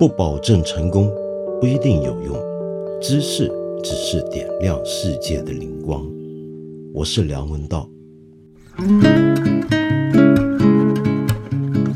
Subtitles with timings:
[0.00, 1.12] 不保证成功，
[1.60, 2.34] 不一定有用。
[3.02, 3.52] 知识
[3.84, 6.10] 只是点亮世界的灵光。
[6.94, 7.86] 我是梁文道。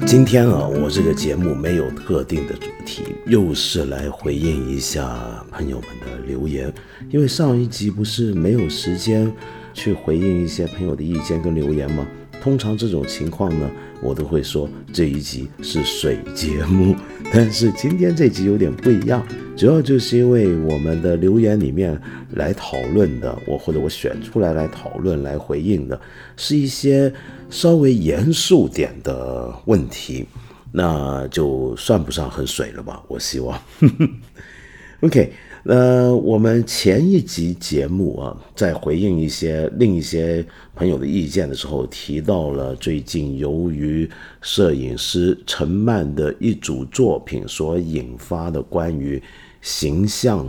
[0.07, 6.71] 今天啊，我这个节目没有特定的主题，又是来回应一下朋友们的留言。
[7.09, 9.33] 因为上一集不是没有时间
[9.73, 12.07] 去回应一些朋友的意见跟留言吗？
[12.45, 13.71] 通常这种情况呢，
[14.03, 16.95] 我都会说这一集是水节目，
[17.33, 19.27] 但是今天这集有点不一样，
[19.57, 21.99] 主要就是因为我们的留言里面
[22.33, 25.99] 来讨论的，我或者我选出来来讨论来回应的，
[26.37, 27.11] 是一些
[27.49, 30.27] 稍微严肃点的问题，
[30.71, 33.03] 那就算不上很水了吧？
[33.09, 33.59] 我希望。
[35.01, 35.33] OK。
[35.67, 44.07] 那我们前一集节目啊，在回应一些另一些朋友的意见的时候，提到了最近由于
[44.43, 49.23] 摄影师陈曼的一组作品所引发的关于
[49.63, 50.47] 形象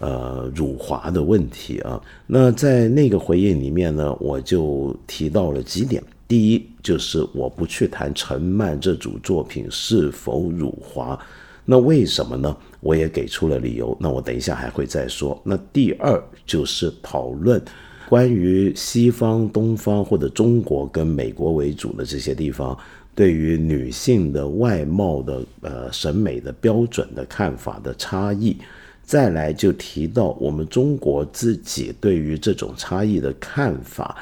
[0.00, 1.98] 呃辱华的问题啊。
[2.26, 6.02] 那在那个回应里面呢，我就提到了几点。
[6.28, 11.18] 第一，就是我不去谈陈曼这组作品是否辱华。
[11.64, 12.54] 那为什么呢？
[12.80, 13.96] 我也给出了理由。
[14.00, 15.40] 那我等一下还会再说。
[15.44, 17.60] 那第二就是讨论
[18.08, 22.76] 关于西方、东方或者中国跟美国为主的这些地方
[23.14, 28.56] 对于女性的外貌的呃审美的标准的看法的差异。
[29.02, 34.14] 再来就提到我们中国自己对于这种差异的看法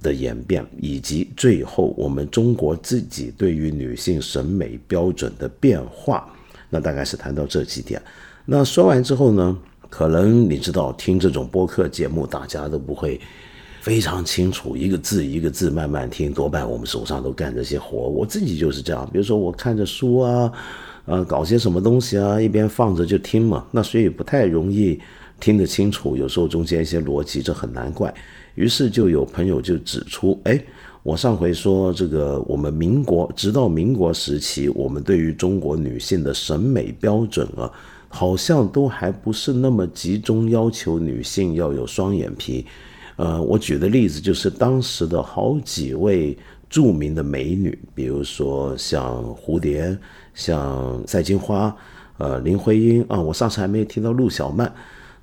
[0.00, 6.32] 的演变，以及最后我们中国自己对于女性审美标准的变化。
[6.70, 8.00] 那大概是谈到这几点。
[8.44, 9.56] 那说完之后呢，
[9.90, 13.20] 可能你知道听这种播客节目，大家都不会
[13.80, 16.32] 非常清楚，一个字一个字慢慢听。
[16.32, 19.08] 多半我们手上都干这些活，我自己就是这样。
[19.12, 20.52] 比如说我看着书啊，
[21.04, 23.66] 呃，搞些什么东西啊，一边放着就听嘛。
[23.70, 24.98] 那所以不太容易
[25.38, 28.12] 听得清楚，有时候中间一些逻辑这很难怪。
[28.54, 30.58] 于是就有朋友就指出，哎。
[31.08, 37.72] 我上回说这个，我们民国直到民国时期，我们对于中国女性的审美标准啊，
[38.10, 42.66] 好像都还不是那么集中要求女性要有双眼皮。
[43.16, 46.36] 呃，我举的例子就是当时的好几位
[46.68, 49.96] 著名的美女，比如说像蝴蝶、
[50.34, 51.74] 像赛金花、
[52.18, 54.70] 呃林徽因啊，我上次还没有提到陆小曼。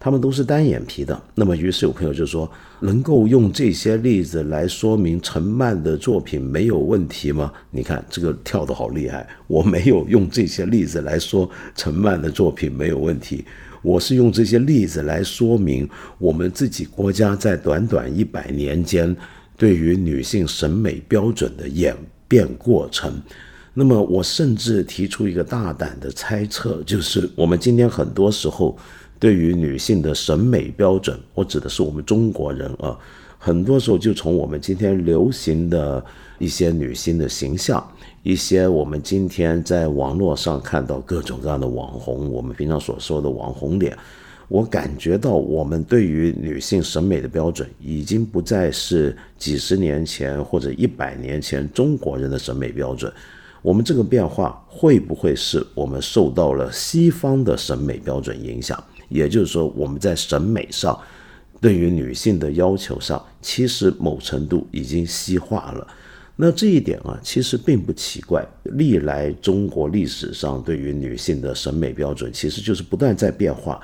[0.06, 2.48] 他们都是单眼皮的，那么于是有朋友就说，
[2.82, 7.52] 能够用这些例子来说明陈曼的作品没有问题吗？
[7.72, 13.44] 你看这个跳得好厉害，我没有用这些例子来说陈曼的作品没有问题，
[13.82, 15.90] 我是用这些例子来说明
[16.20, 19.16] 我们自己国家在短短一百年间
[19.58, 23.20] 对于女性审美标准的演变过程。
[23.74, 28.78] 那么我甚至提出一个大胆的猜测，就是我们今天很多时候。
[29.20, 32.98] 对于女性的审美标准，我指的是我们中国人啊，
[33.38, 36.04] 很多时候就从我们今天流行的
[36.38, 37.86] 一些女性的形象，
[38.24, 43.98] 一些我们今天在网络上看到各种各样的网红，我们平常所说的网红脸，
[44.48, 53.12] 我感觉到我们对于女性审美的标准，已经不再是几十年前或者一百年前中国人的审美标准。
[53.62, 58.84] 我们这个变化会不会是我们受到了西方的审美标准影响？
[59.10, 61.00] 也就是说，我们在审美上，
[61.62, 65.88] 对于女性的要求上，其实某程度已经西化了。
[66.36, 68.46] 那这一点啊，其实并不奇怪。
[68.64, 73.80] 历来中国历史上对于女性的审美标准，其实就是不断在变化。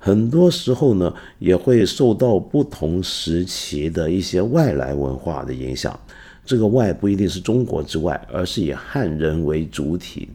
[0.00, 5.96] 很多时候呢，也会受到不同时期的一些外来文化的影响。
[6.44, 10.28] 这个外不一定是中国之外，而是以汉人为主体。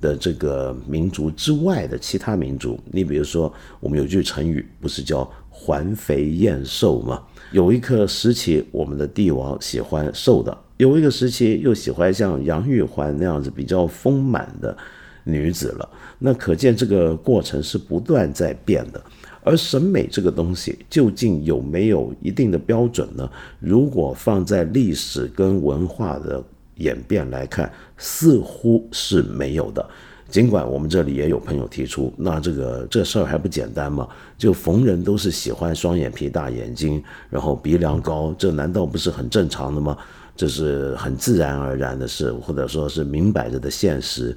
[0.00, 7.22] 的这个民族之外的其他民族，你比如说，我们有句成语，不是叫“环肥燕瘦”吗？
[7.52, 14.76] 有一个时期，我们的帝王喜欢瘦的；有一个时期，又喜欢像杨玉环那样子比较丰满的
[15.24, 15.88] 女子了。
[16.18, 19.02] 那可见这个过程是不断在变的。
[19.42, 23.30] 而审美这个东西，究竟有没有一定的标准呢？
[23.60, 26.44] 如果放在历史跟文化的。
[26.76, 29.86] 演变来看，似乎是没有的。
[30.28, 34.08] 尽管我们这里也有朋友提出，那这个这事儿还不简单吗？
[34.36, 39.96] 就逢人都是喜欢双眼皮、大眼睛，然后鼻梁高，这难道不是很正常的吗？
[40.34, 44.36] 这是很自然而然的事，或者说是明摆着的现实，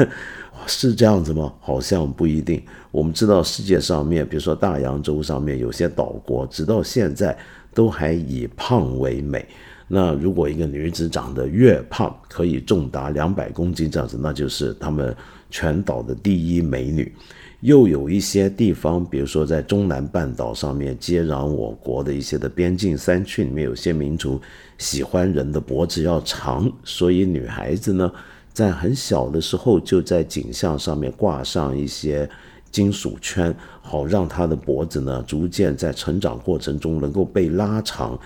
[0.66, 1.52] 是这样子吗？
[1.60, 2.60] 好像不一定。
[2.90, 7.36] 我们知道世界上面，比如说大洋洲上面有些岛国，直到现在
[7.74, 9.46] 都还以胖为美。
[9.88, 15.16] 那如果一个女子长得越胖，可以重达两百公斤这样子，那就是他们
[15.50, 17.10] 全岛的第一美女。
[17.60, 24.40] 又有一些地方，比如说在中南半岛上面接壤我国的一些的边境山区里面，有些民族
[24.76, 28.12] 喜欢人的脖子要长，所以女孩子呢，
[28.52, 32.30] 在很小的时候就在颈项上面挂上一些
[32.70, 33.52] 金属圈，
[33.82, 38.16] 好让她的脖子呢逐渐在成长过程中能够被拉长。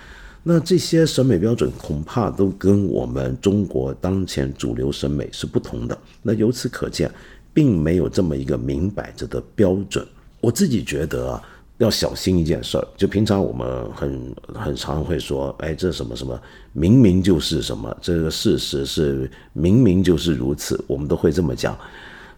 [0.43, 5.97] 那这些审美标准恐怕都跟我们中国当前主流审美是不同的。
[6.23, 7.11] 那由此可见。
[7.55, 10.03] 并没有这么一个明摆着的标准。
[10.41, 11.43] 我自己觉得啊，
[11.77, 12.89] 要小心一件事儿。
[12.97, 16.41] 就平常我们很很常会说，哎，这什么什么，
[16.73, 21.77] 明明就是什么，这个事实是明明就是如此，我们都会这么讲。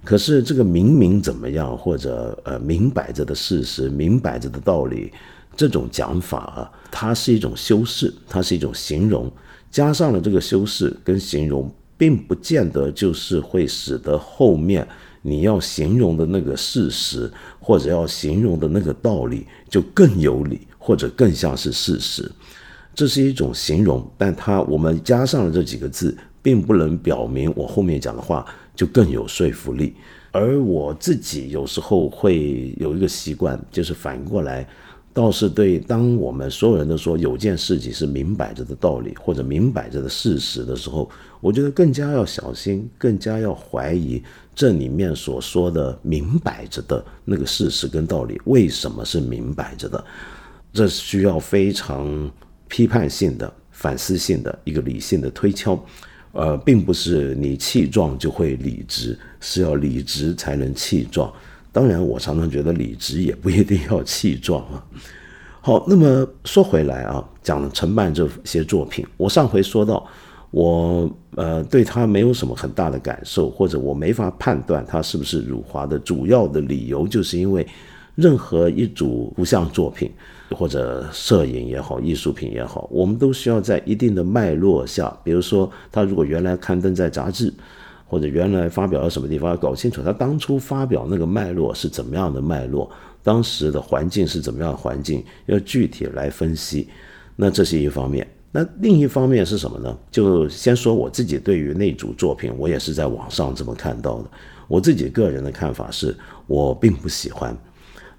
[0.02, 5.12] 可是这个明明怎么样，或者呃明摆着的事实，明摆着的道理，
[5.56, 9.28] 这种讲法啊，它是一种修饰，它是一种形容，
[9.68, 11.68] 加上了这个修饰跟形容。
[11.96, 14.86] 并不见得就是会使得后面
[15.22, 17.30] 你要形容的那个事实，
[17.60, 22.28] 或者要形容的那个道理就更有理，或者更像是事实。
[22.96, 28.44] 这是一种形容，但它我们加上了这几个字，并不能表明我后面讲的话
[28.74, 29.94] 就更有说服力。
[30.32, 34.66] 而我自己有时候会有一个习惯，就是反过来。
[35.14, 41.08] 倒是对，当我们所有人都说有件事情是明摆着的道理或者明摆着的事实的时候，
[41.40, 44.20] 我觉得更加要小心，更加要怀疑
[44.56, 50.04] 这里面所说的明摆着的那个事实跟道理为什么是明摆着的。
[50.72, 52.28] 这需要非常
[52.66, 55.80] 批判性的、反思性的一个理性的推敲，
[56.32, 61.32] 呃，并不是你气壮就会理直，是要理直才能气壮。
[61.74, 64.78] 当然，我常常觉得理直也不一定要气壮啊。
[65.60, 70.06] 好，那么说回来啊，讲承办这些作品，我上回说到，
[70.52, 77.66] 我呃对他没有什么很大的感受，或者我没法判断他是不是辱华的主要的理由，就是因为
[78.14, 80.08] 任何一组图像作品
[80.52, 87.52] 或者摄影也好，艺术品也好，我们都需要在一定的脉络下，比如说他如果原来刊登在杂志。
[88.14, 92.88] 或者原来发表到什么地方，要搞清楚他当初发表那个脉络是怎么样的脉络，
[93.24, 96.88] 当时的环境是怎么样的环境，要具体来分析。
[97.34, 98.24] 那这是一方面。
[98.52, 99.98] 那另一方面是什么呢？
[100.12, 104.30] 就先说我自己对于那组作品，我也是在网上这么看到的。
[104.68, 106.16] 我自己个人的看法是，
[106.46, 107.56] 我并不喜欢。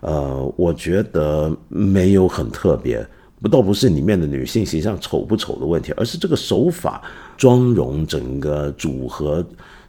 [0.01, 3.07] 呃，我觉得没有很特别，
[3.41, 7.01] 不倒不是里面的女性形象丑不丑的问题，而是这个手法、
[7.37, 9.45] 妆容整个组合。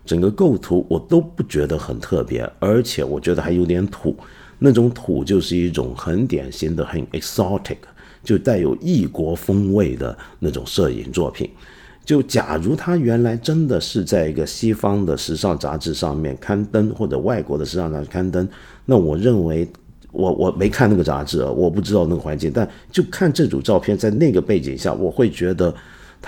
[0.07, 4.17] 整个构图我都不觉得很特别，而且我觉得还有点土，
[4.61, 7.79] 那种土就是一种很典型的、很 exotic，
[8.23, 11.51] 就带有异国风味的那种摄影作品。
[12.05, 18.49] 就假如他原来真的是在一个西方的时尚杂志上面刊登，或者外国的时尚杂志刊登，
[18.85, 19.69] 那我认为，
[20.13, 25.75] 我我没看那个杂志，我不知道那个环境，但就看这组照片，在那个背景下，我会觉得。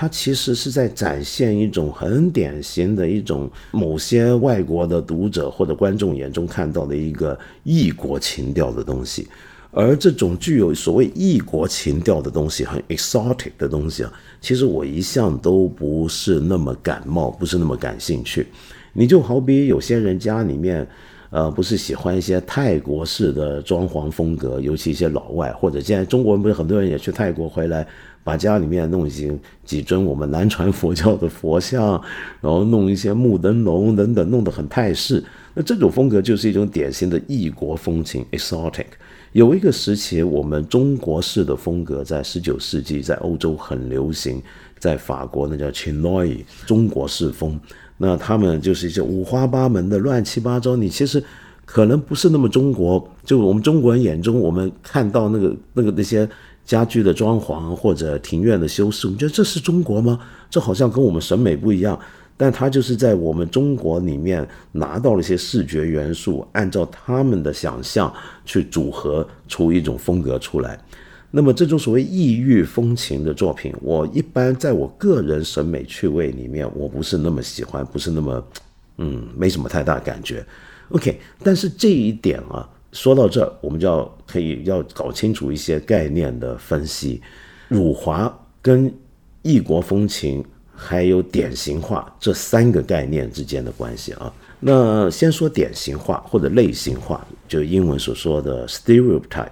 [0.01, 9.27] 它其实是在展现一种很典型的一种某些外国的读者或者观众眼中看到的一个异国情调的东西，
[9.73, 18.47] 而这种具有所谓异国情调的东西，很 exotic 的东西啊，其实我一向都不是那么感冒，不是那么感兴趣。
[18.93, 20.87] 你就好比有些人家里面，
[21.31, 27.85] 呃，不是喜欢一些泰国式的装潢风格，尤其一些老外，或者现在中国人不是很多人也去泰国回来。
[28.29, 31.93] 把家里面弄一些几尊我们南传佛教的佛像，
[32.43, 35.25] 然后弄一些木灯笼等等，弄得很泰式。
[35.55, 38.85] 那这种风格就是一种典型的异国风情 （exotic）。
[39.33, 44.43] 有一个时期，我们中国式的风格在十九世纪在欧洲很流行，
[44.79, 47.59] 在法国那叫 Chinois 中国式风。
[47.97, 50.77] 那他们就是一些五花八门的、乱七八糟。
[50.77, 51.25] 你其实
[51.65, 56.29] 可能不是那么中国，就我们中国人眼中，我们看到那个那个那些。
[56.69, 60.21] 家具的装潢或者庭院的修饰，我们觉得这是中国吗？
[60.51, 61.99] 这好像跟我们审美不一样。
[62.37, 68.13] 但它就是在我们中国里面拿到了一些视觉元素，按照他们的想象
[68.45, 70.79] 去组合出一种风格出来。
[71.31, 78.45] 那么这种所谓异域风情的作品，我一般在我个人审美趣味里面，我不是那么喜欢，不是那么，
[78.99, 80.45] 嗯，没什么太大感觉。
[80.91, 82.69] OK，但是这一点啊。
[82.93, 87.21] 说到这，我们就要可以要搞清楚一些概念的分析，
[87.69, 88.93] 辱华跟
[89.43, 94.33] 异国风情还有典型化这三个概念之间的关系啊。
[94.61, 99.49] 那先说典型化或者类型化，就英文所说的 stereotype。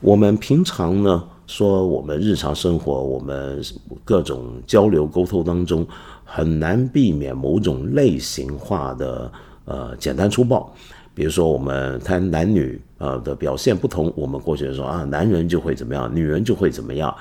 [0.00, 3.60] 我们平常呢说我们日常生活，我们
[4.04, 5.86] 各种交流沟通当中，
[6.24, 9.30] 很难避免某种类型化的
[9.64, 10.74] 呃简单粗暴。
[11.14, 17.14] 比如说我们谈男女呃的表现不同，我们过去说啊，男人就会怎么样，女人就会怎么样。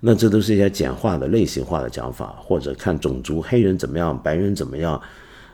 [0.00, 5.00] 那这都是一些简化的类型化的讲法，或者看种族，黑人怎么样，白人怎么样，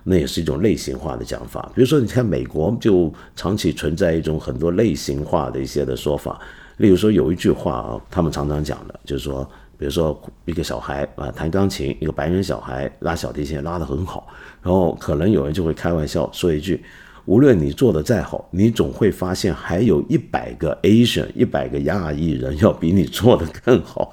[0.03, 1.71] 那也是一种类型化的讲法。
[1.75, 6.41] 比如说你看美国就长期存在一种很多类型化的一些的说法。
[6.79, 14.27] 例如说有一句话啊，他们常常讲的，就是说，比如说一个小孩啊弹钢琴，一个白人小孩拉小提琴拉得很好，
[14.63, 16.83] 然后可能有人就会开玩笑说一句，
[17.31, 24.13] 无论你做的再好，你总会发现还有一百个 Asian 一百个亚裔人要比你做的更好，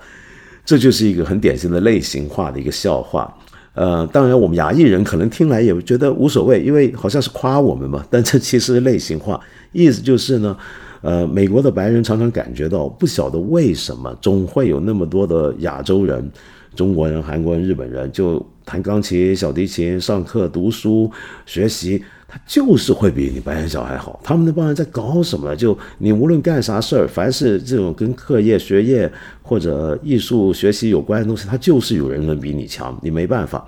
[0.63, 3.35] 这就是一个很典型的类型化的一个笑话。
[3.73, 10.55] 呃，当然我们亚裔人可能听来也觉得无所谓，因为好像是夸我们嘛，但这其实类型化，意思就是呢。
[11.01, 16.31] 呃，美国的白人常常感觉到，不晓得为什么总会有那么多的亚洲人、
[16.75, 21.09] 中国人、韩国人、日本人，就弹钢琴、小提琴、上课、读书、
[21.45, 24.19] 学习，他就是会比你白人小孩好。
[24.21, 25.55] 他们那帮人在搞什么？
[25.55, 29.09] 就你无论干啥事儿，凡是这种跟课业、学业
[29.41, 33.65] 或者艺术学习有关的东西，他就是有人能比你强，你没办法。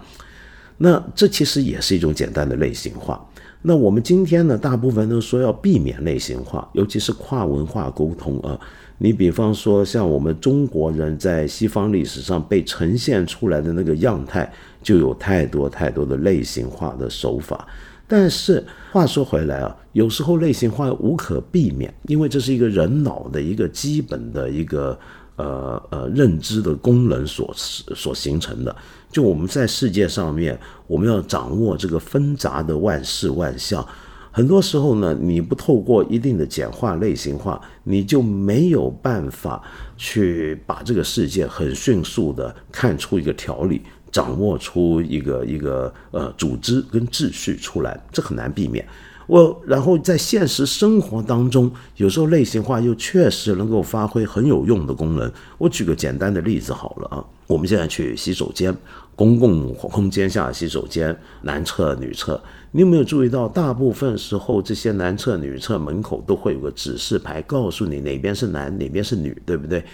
[0.79, 3.25] 那这其实也是一种简单的类型化。
[3.61, 8.59] 那我们今天呢，大部分都说要避免类型化，尤其是跨文化沟通啊。
[9.01, 14.49] 你比方说，像我们中国人在西方历史上被呈现出来的那个样态，
[14.81, 17.67] 就有太多太多的类型化的手法。
[18.07, 24.99] 但是话说回来啊，有时候类型化无可避免，因为这是一个人脑的一个基本的一个
[25.35, 28.75] 呃呃认知的功能所所形成的。
[29.11, 33.87] 就我们在世界上面，我们要掌握这个纷杂的万事万象，
[34.31, 39.61] 很多时候呢，你不透过一定的简化类型化，你就没有办法
[39.97, 43.81] 去把这个世界很迅速的看出一个条理，
[44.11, 48.85] 掌握出一个一个呃组织跟秩序出来，这很难避免。
[49.27, 55.31] 我然后在现实生活当中，有时候类型化又确实能够发挥很有用的功能。
[55.59, 58.75] 我举个简单的例子好了啊，我们现在去洗手间，
[59.15, 69.85] 公共空间下洗手间，男厕女厕，你有没有注意到，大部分时候这些男厕女厕门口都会有个指示牌，告诉你哪边是男，哪边是女，对不对？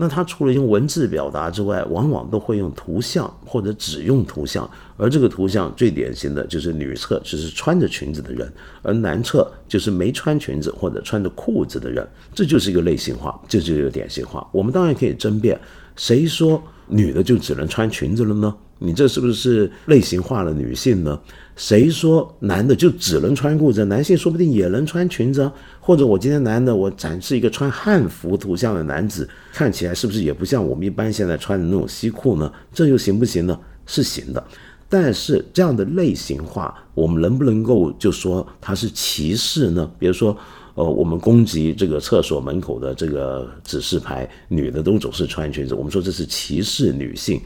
[0.00, 8.52] 那他除了用文字表达之外，往往都会用图像或者只用图像，而这个图像最典型的就是女厕只是穿着裙子的人，
[8.82, 14.46] 而男厕就是没穿裙子或者穿着裤子的人，这就是一个类型化，这就是一个典型化。
[14.52, 15.58] 我们当然可以争辩，
[15.96, 18.54] 谁说女的就只能穿裙子了呢？
[18.78, 21.18] 你这是不是类型化了女性呢？
[21.56, 23.84] 谁说男的就只能穿裤子？
[23.86, 25.50] 男性说不定也能穿裙子。
[25.80, 32.52] 或者我今天男的，我展示一个穿汉服图像的男子，看起来是不是也不像我们一般现在穿的那种西裤呢？
[32.72, 33.58] 这又行不行呢？
[33.86, 34.44] 是行的。
[34.88, 39.90] 但是这样的类型化，我们能不能够就说它是歧视呢？
[39.98, 40.36] 比如说，
[40.74, 47.40] 呃，我们攻击这个厕所门口的这个指示牌，女的都总是穿裙子，我们说这是歧视女性。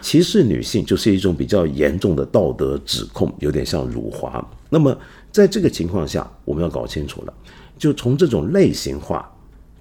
[0.00, 4.46] 歧视女性就是一种比较严重的道德指控，有点像辱华。
[4.70, 4.96] 那么
[5.32, 7.34] 在这个情况下，我们要搞清楚了。
[7.78, 9.30] 就从这种类型化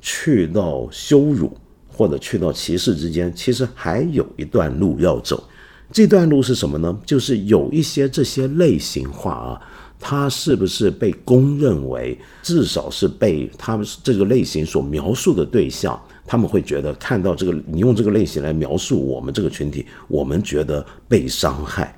[0.01, 1.55] 去到羞辱
[1.88, 5.41] 或者去到歧视之间，其实还有一段路要走。
[5.91, 6.98] 这段路是什么呢？
[7.05, 9.62] 就是有一些这些类型化啊，
[10.00, 21.98] 它是不是被公认为至少是被他们这个类型所描述的对象，他们会觉得看到这个你用这个类型来描述我们这个群体，我们觉得被伤害。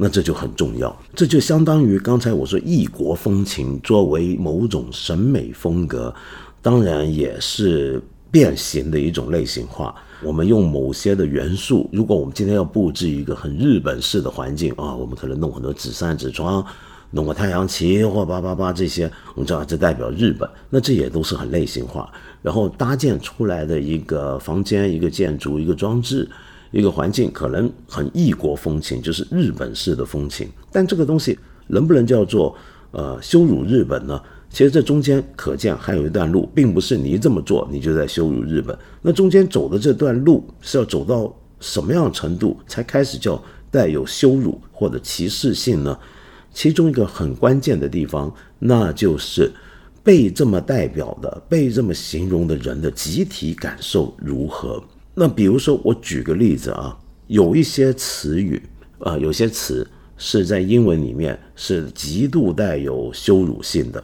[0.00, 6.14] 那这就很重要，这就相当于刚才我说异国风情作为某种审美风格，
[6.62, 9.92] 当然也是变形的一种类型化。
[10.22, 16.64] 我们用某些的元素，如果我们今天要布置一个很日本式的环境啊，我们可能弄很多纸扇、纸窗，
[17.10, 22.08] 弄个太阳旗或叭叭叭这些，我们知道这代表日本，那这也都是很类型化。
[22.48, 26.26] 然后搭建出来的一个房间、一个建筑、一个装置。
[26.70, 32.54] 一个环境可能很异国风情，就是日本式的风情，但这个东西能不能叫做
[32.90, 34.20] 呃羞辱日本呢？
[34.50, 38.78] 其实这中间可见还有一段路，并不是你这么做你就在羞辱日本。
[39.00, 45.98] 那中间走的这段路是要走到什么样程度才开始叫带有羞辱或者歧视性呢？
[46.52, 49.50] 其中一个很关键的地方，那就是
[50.08, 54.82] 被这么代表的、被这么形容的人的集体感受如何。
[55.12, 58.58] 那比如说，我举个例子啊，有一些词语，
[59.00, 59.86] 啊，有些词
[60.16, 64.02] 是在英文里面是极度带有羞辱性的。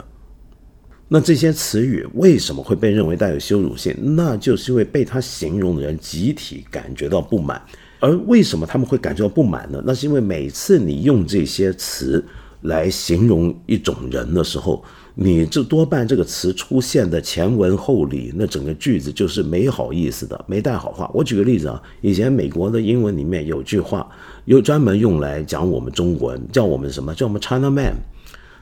[1.09, 3.97] 那这些词语为什么会被认为带有羞辱性？
[4.15, 7.63] 那就是因为被他形容的人集体感觉到不满。
[7.99, 9.83] 而为什么他们会感觉到不满呢？
[9.87, 12.23] 那是因为每次你用这些词
[12.61, 14.85] 来形容一种人的时候，
[15.17, 21.09] 你这多半这个词出现的前文后理，那整个句子就是没好意思的，没带好话。
[21.15, 24.09] 我举个例子啊，以前美国的英文里面有句话，
[24.47, 27.15] 又专门用来讲我们中国人，叫我们什么？
[27.15, 27.95] 叫我们 China Man。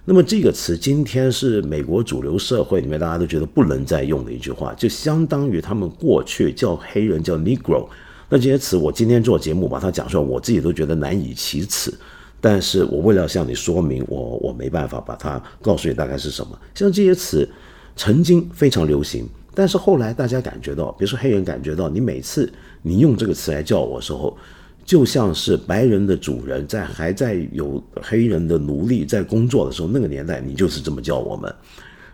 [0.04, 7.88] 那么这个词今天是美国主流社会里面大家都觉得不能再用的一句话，就相当于他们过去叫黑人叫 Negro。
[8.28, 11.94] 那这些词我今天做节目把它讲出来，我自己都觉得难以启齿。
[12.42, 16.58] 但是我为了向你说明，我我没办法把它告诉你大概是什么。
[16.74, 17.48] 像这些词
[17.96, 24.36] 曾经非常流行，但是后来大家感觉到，比如说黑人感觉到，你每次你用这个词来叫我的时候。
[24.84, 31.54] 就像是白人的主人在还在有黑人的奴隶在工作的时候，那个年代你就是这么叫我们。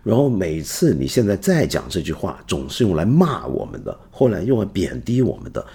[0.05, 5.67] 然后每次你现在再讲这句话，总是用来骂我们的，后来用来贬低我们的。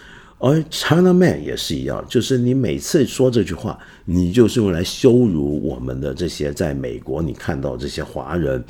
[0.46, 8.62] 而 China Man 也是一样，就是你每次说这句话，你就是用来羞辱我们的这些在美国你看到这些华人。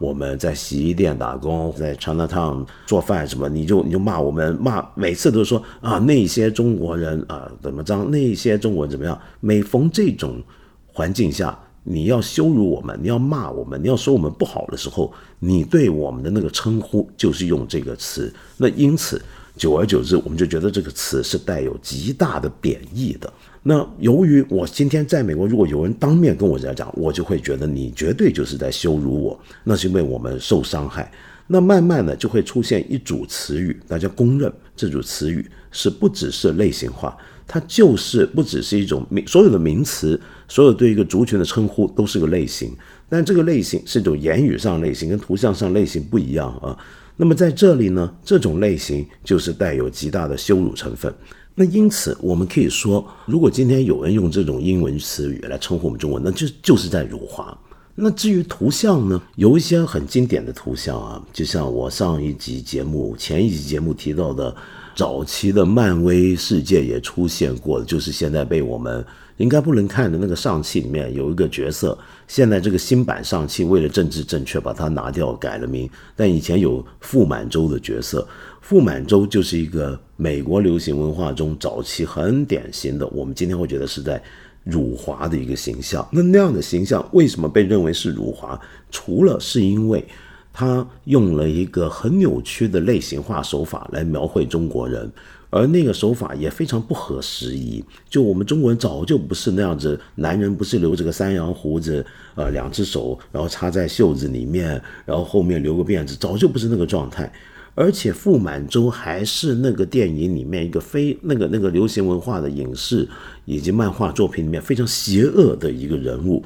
[0.00, 9.16] 我们在洗衣店打工，在 China Town 做饭什么，你就你就骂我们，骂每次都说啊那些中国人啊怎么着，那些中国人怎么样？
[9.38, 10.42] 每逢这种
[10.86, 18.34] 环境下，你要羞辱我们，你要骂我们，你要说我们不好的时候，你对我们的那个称呼就是用这个词。
[18.56, 19.20] 那因此，
[19.60, 23.30] 久而久之，我们就觉得这个词是带有极大的贬义的。
[23.62, 29.38] 那由于我今天在美国，如果有人当面跟我这样讲，我就会觉得你绝对就是在羞辱我。
[29.62, 31.12] 那是因为我们受伤害。
[31.46, 37.14] 那慢慢的就会出现一组词语，大家公认这组词语是不只是类型化，
[37.46, 42.74] 它就是不只是一种名，所有的名词，所有对一个族群的称呼都是个类型。
[43.10, 46.74] 但这个类型是一种言语上类型，跟图像上类型不一样啊。
[47.20, 51.14] 那么在这里呢，这种类型就是带有极大的羞辱成分。
[51.54, 57.54] 那因此，我们可以说，如果今天有人用这种英文词语来称呼我们中文，那就就是在辱华。
[57.94, 64.56] 那至于图像呢，有一些很经典的图像啊，就像我上一集节目、前一集节目提到的，
[64.96, 69.04] 早期的漫威世界也出现过的，就是现在被我们
[69.36, 71.98] 应该不能看的那个上汽里面有一个角色，
[72.30, 78.24] 现在这个新版上汽为了政治正确把它拿掉改了名，但以前有傅满洲的角色。
[78.60, 84.22] 傅满洲就是一个美国流行文化中早期很典型的，我们今天会觉得是在
[84.62, 86.08] 辱华的一个形象。
[86.12, 88.56] 那那样的形象为什么被认为是辱华？
[88.92, 90.06] 除了是因为
[90.52, 95.10] 他用了一个很扭曲的类型化手法来描绘中国人，
[95.50, 97.84] 而那个手法也非常不合时宜。
[98.08, 102.04] 就我们中国人早就不是那样子，男人不是留着个山羊胡子，
[102.36, 107.30] 呃，两只手然后插在袖子里面，然后后面留个辫子，早就不是那个状态。
[107.76, 113.08] 而且傅满洲还是那个电影里面一个非那个那个流行文化的影视
[113.44, 116.44] 以及漫画作品里面非常邪恶的一个人物，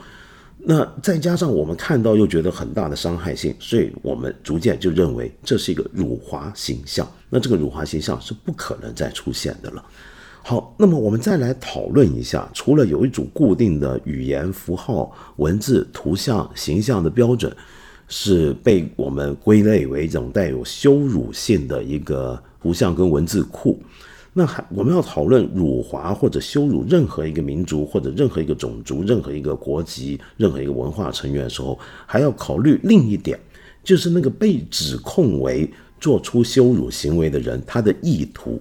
[0.66, 7.06] 那再加上我们看到又觉得很大的伤害性，所以我们逐渐就认为这是一个辱华形象。
[7.28, 9.84] 那这个辱华形象是不可能再出现的了。
[10.42, 17.54] 好，那么我们再来讨论一下，除了有一组固定的语言符号、文字、图像、形象的标准。
[18.06, 23.80] 是被我们归类为一种带有羞辱性的一个图像跟文字库。
[24.36, 33.38] 那还我们要讨论辱华或者羞辱任何一个民族或者任何一个种族、任何一个国籍、任何一个文化成员的时候，还要考虑另一点，
[33.82, 38.60] 就是那个被指控为做出羞辱行为的人他的意图。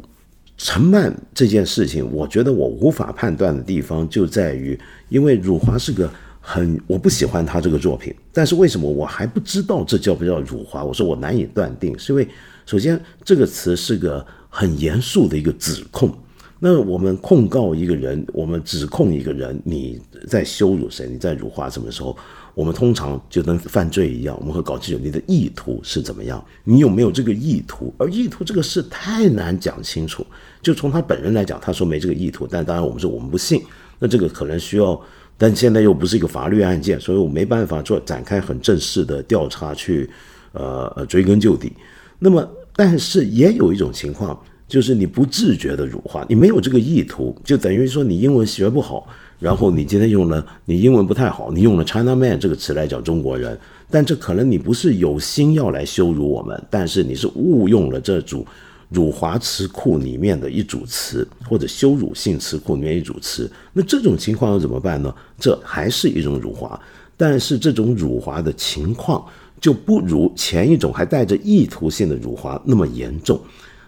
[0.58, 6.10] 陈曼这件事情，我觉得我无法判断的地方就在于，因为辱华是个。
[6.46, 10.84] 很，我不喜欢他这个作品，但是为什么我还不知道这叫不叫辱华？
[10.84, 12.28] 我说我难以断定，是因为
[12.66, 14.26] 首先这个词是个
[14.56, 16.16] 很严肃的一个指控。
[16.60, 21.10] 那我们控告一个人，我们指控一个人，你在羞辱谁？
[21.10, 22.16] 你在辱华什么时候？
[22.54, 27.92] 我们通常就跟犯罪一样，我们会搞清楚你的意图是怎么样，你有没有这个意图？
[27.98, 30.24] 而意图这个事太难讲清楚。
[30.62, 33.64] 就从他本人来讲，他说没这个意图，但当然我们说我们不信，
[33.98, 35.02] 那这个可能需要。
[35.36, 40.08] 但现在又不是一个法律案件，所以我没办法做展开很正式的调查去，
[40.52, 41.74] 呃，追根究底。
[42.20, 49.08] 那么，但是也有一种情况，就是你不自觉的辱华，你没有这个意图，就等于说你英文学不好，
[49.40, 53.60] 然后你今天用了你英文不太好，你用了 China Man 这个词来讲中国人，
[53.90, 58.46] 但这可能你不是有心要来羞辱我们，但是你是误用了这组。
[58.90, 65.12] 辱华词库里面的一组词，或者羞辱性词库里面一组词，那这种情况要怎么办呢？
[65.40, 66.80] 这还是一种辱华，
[67.18, 69.26] 但是这种辱华的情况
[69.64, 73.40] 就不如前一种还带着意图性的辱华那么严重。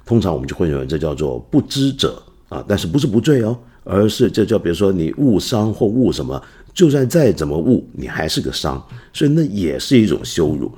[0.05, 6.41] 通常我们就会认为这叫做不知者啊，但是不是不罪哦，而是这叫比如说你误伤或误什么，
[6.73, 10.71] 就算再怎么误，你还是个伤，所以那也是一种羞辱。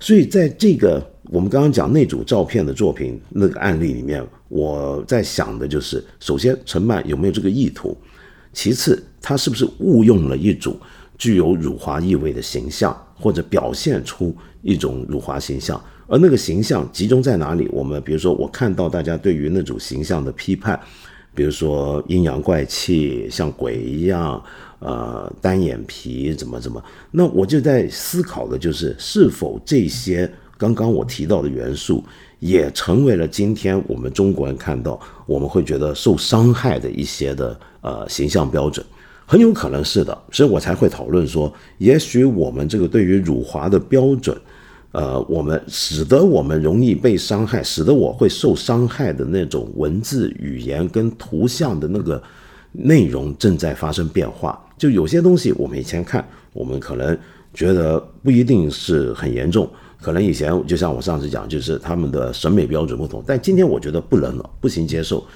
[0.00, 7.96] 所以在这个我们刚刚讲那组照片的作品那个案例里面，我在想的就是，首先陈曼有没有这个意图，
[8.52, 10.76] 其次他是不是误用了一组
[11.22, 15.80] 具有辱华意味的形象，或者表现出一种辱华形象。
[16.08, 17.68] 而那个形象集中在哪里？
[17.70, 20.78] 我们比如说，我看到大家对于那种形象的批判，
[21.32, 24.42] 比如说阴阳怪气，像鬼一样，
[24.80, 26.82] 呃，单眼皮怎么怎么，
[27.12, 32.02] 那我就在思考的就是，是否这些刚刚我提到的元素，
[32.40, 38.84] 也成为了今天我们中国人看到我们会觉得受伤害的一些的呃形象标准，
[39.32, 44.38] 很有可能是的，所以我才会讨论说，也许我们这个对于辱华的标准。
[44.90, 52.22] 呃，我们使得我们容易被伤害，使得我会受伤害的那种文字语言跟图像的那个
[52.72, 54.62] 内容正在发生变化。
[54.76, 57.16] 就有些东西，我们以前看，我们可能
[57.54, 59.66] 觉得不一定是很严重，
[59.98, 63.24] 可能以前就像我上次讲，就是他们的审美标准不同。
[63.26, 65.26] 但今天我觉得不能了，不行接受。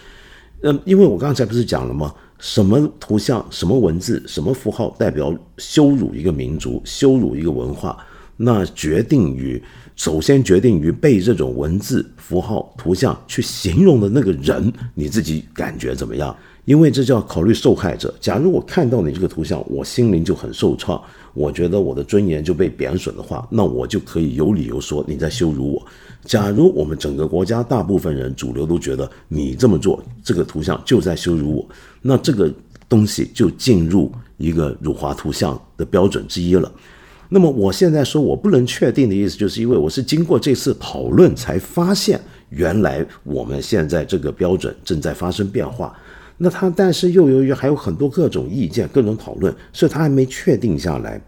[0.61, 2.13] 嗯，因为我刚才不是讲了吗？
[2.39, 7.97] 什么图像、什么文字、什么符号代表羞辱一个民族、羞辱一个文化？
[8.39, 9.63] 那决定于，
[9.95, 16.37] 首先决定于被这种文字、符号、图像去形容的那个人，你自己感觉怎么样？
[16.67, 18.13] 因为这叫考虑受害者。
[18.21, 21.01] 假如我看到你这个图像，我心灵就很受创，
[21.33, 25.87] 我觉得我的尊严就被贬损的话，那我就可以有理由说你在羞辱我。
[26.25, 31.69] 假如我们整个国家大部分人主流都觉得你这么做，这个图像就在羞辱我，
[32.07, 32.53] 那这个
[32.89, 36.71] 东西就进入一个辱华图像的标准之一了。
[37.29, 45.93] 那么我现在说我不能确定的意思，就是因为我是经过这次讨论才发现，原来我们现在这个标准正在发生变化。
[46.39, 51.21] 那他但是又由于还有很多各种意见、各种讨论，所以他还没确定下来。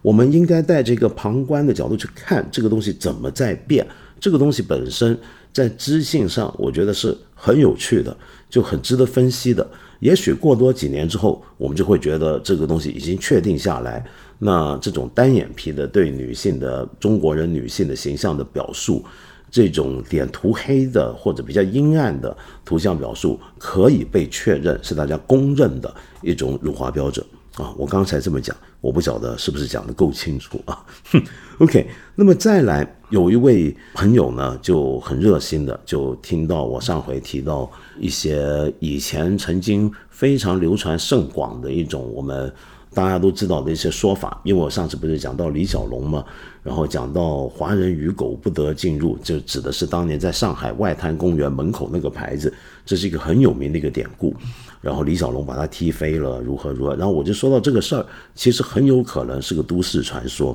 [0.00, 3.86] 我们应该带这个旁观的角度去看这个东西怎么在变。
[4.18, 5.18] 这个东西本身
[5.52, 8.16] 在知性上，我觉得是很有趣的，
[8.48, 9.68] 就很值得分析的。
[10.02, 14.04] 也许过多几年之后，我们就会觉得这个东西已经确定下来。
[14.40, 19.04] 那这种单眼皮的对女性的中国人女性的形象的表述，
[19.48, 27.24] 这种脸涂黑的或者比较阴暗的图像表述，可以被确认是大家公认的一种辱华标准
[27.56, 27.74] 啊！
[27.76, 30.84] 我刚才这么讲，我不晓得是不是讲的够清楚啊？
[31.58, 42.52] OK，那么再来，有一位朋友呢就很热心的就听到我上回提到一些以前曾经非常流传甚广的一种我们。
[42.94, 46.22] 大家都知道的一些说法，因为我上次不是讲到李小龙嘛，
[46.62, 52.52] 然后讲到华人与狗不得进入，就指的是当年在上海外滩公园门口那个牌子，
[52.84, 54.36] 这是一个很有名的一个典故。
[54.82, 56.94] 然后李小龙把他踢飞了，如何如何。
[56.96, 60.54] 然后我就说到这个事儿，其实很有可能是个都市传说。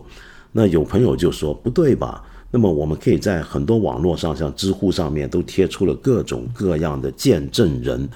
[0.51, 2.23] 那有朋友就说不对吧？
[2.51, 8.07] 那么我们可以在很多网络上，像知乎上面都贴出了各种各样的见证人。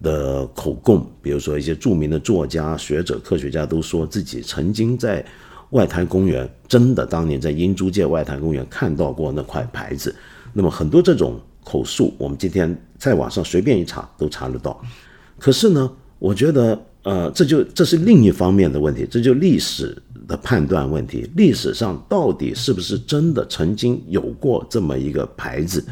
[0.00, 5.26] 的口供，比如说一些著名的作家、学者、科学家都说自己曾经在
[5.70, 10.14] 外滩公园，真的当年在英租界外滩公园看到过那块牌子。
[10.52, 14.80] 那么很多这种口述，我们今天在网上随便一查都查得到。
[15.38, 19.96] 可是呢，我觉得，呃，这就这是另一方面的问题，这就历史
[20.26, 21.30] 的判断问题。
[21.36, 25.84] 历史上到底是不是真的曾经有过这么一个牌子？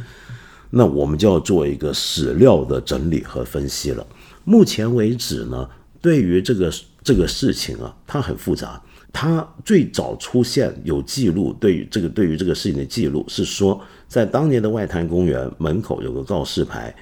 [0.71, 4.05] 那我们就要做一个史料的整理和分析了。
[4.45, 5.69] 目前为止呢，
[6.03, 8.83] 对于这个这个事情啊，它很复杂。
[9.13, 16.95] 它最早出现有记录，对于这个对于这个事情的记录是说，在当年的外滩公园门口有个告示牌，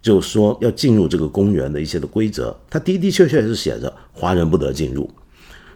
[0.00, 5.10] 就说要进入这个公园的一些的规则，它的的确确是写着华人不得进入。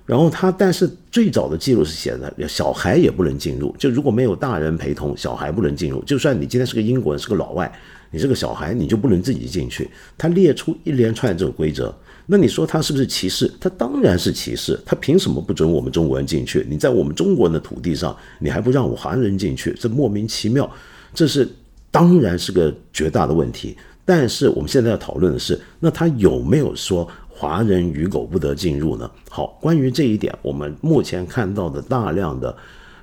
[0.05, 3.73] 然后他，但是最早的记录是写的，小孩也不能进入。
[3.79, 6.03] 就如果没有大人陪同，小孩不能进入。
[6.03, 7.73] 就算你今天是个英国人，是个老外，
[8.11, 9.89] 你是个小孩，你就不能自己进去。
[10.19, 11.95] 他列出一连串这种规则，
[12.27, 13.51] 那你说他是不是歧视？
[13.61, 14.79] 他当然是歧视。
[14.85, 16.67] 他凭什么不准我们中国人进去？
[16.69, 19.73] 你在我们中国人的土地上，你还不让我华人进去？
[19.79, 20.69] 这莫名其妙。
[21.15, 21.49] 这是
[21.93, 23.77] 当然是个绝大的问题。
[24.05, 27.09] 但是我们现在要讨论的是，那他有没有说？
[27.35, 29.11] 华人与狗不得进入呢？
[29.29, 32.55] 好，关于这一点，我们目前看到的大量的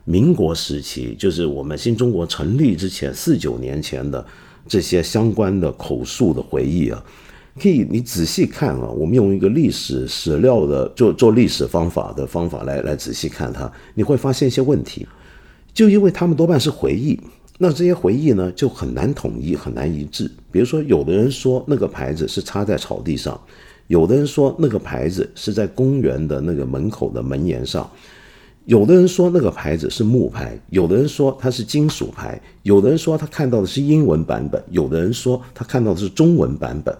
[0.05, 4.25] 民国时期，就是我们新中国成立之前四九年前的
[4.65, 7.03] 这些相关的口述的回忆啊，
[7.59, 15.05] 可以你仔细看啊，我们用一个历史史料的做做历史方法的方法来来仔细看它，你会发现一些问题。
[15.73, 17.19] 就因为他们多半是回忆，
[17.61, 20.31] 那这些回忆呢就很难统一，很难一致。
[20.49, 23.37] 比如说，有的人说那个牌子是插在草地上，
[23.87, 27.87] 有的人说那个牌子是在公园的那个门口的门檐上。
[28.63, 36.95] 有的人说那个牌子是木牌，有的人说它是金属牌，有的人说他看到的是英文版本，有的人说他看到的是中文版本。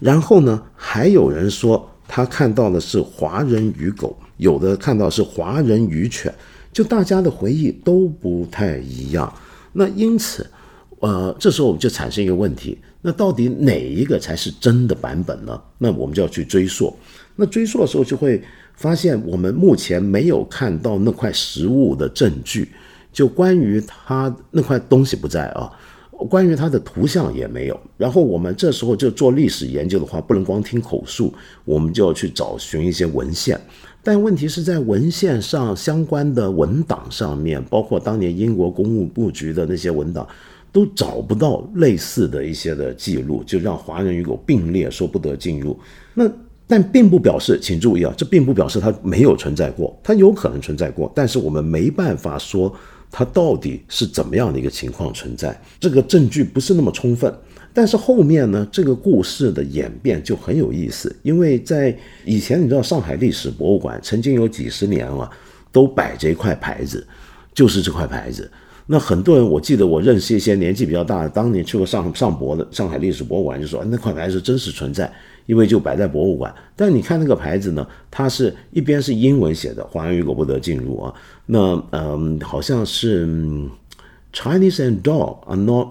[0.00, 6.34] 然后呢，还有人说他看到的是华人与狗，有的看到是华人与犬，
[6.72, 9.32] 就大家的回忆都不太一样。
[9.72, 10.46] 那因此，
[11.00, 15.60] 呃，这时候我们就产生一个问题：那到底哪一个才是真的版本呢？
[15.78, 16.96] 那我们就要去追溯。
[17.36, 18.42] 那追溯的时候就会。
[18.72, 22.66] 发现我们目前没有看到那块实物的证据，
[23.12, 25.70] 就关于它那块东西不在啊，
[26.30, 27.78] 关于它的图像也没有。
[27.98, 31.30] 然后我们这时候就做历史研究的话，不能光听口述，
[31.66, 33.60] 我们就要去找寻一些文献。
[34.02, 40.26] 但问题是在文献上相关的文档上面，包括当年英国公务部局的那些文档，
[40.72, 45.78] 都找不到类似的一些的记录，就让华人与狗并列说不得进入。
[46.14, 46.30] 那。
[46.72, 52.72] 但并不表示，请注意啊，这并不表示它没有存在过，它有可能存在过，但是我们没办法说
[53.10, 57.34] 它到底是怎么样的一个情况存在，这个证据不是那么充分。
[57.72, 65.30] 但是后面呢，这个故事的演变就很有意思，因为在以前，你知道上海历史博物馆曾经有几十年啊，
[65.70, 67.06] 都摆着一块牌子，
[67.54, 68.50] 就是这块牌子。
[68.86, 75.10] 那很多人，我记得我认识一些年纪比较大的，当年去过上上博的上海历史博物馆，就说那块牌子真实存在。
[75.46, 81.12] 因为就摆在博物馆，但你看那个牌子呢，它是一边是英文写的“华人与狗不得进入”啊，
[81.46, 83.26] 那嗯，好像是
[84.32, 85.88] Chinese and dog are not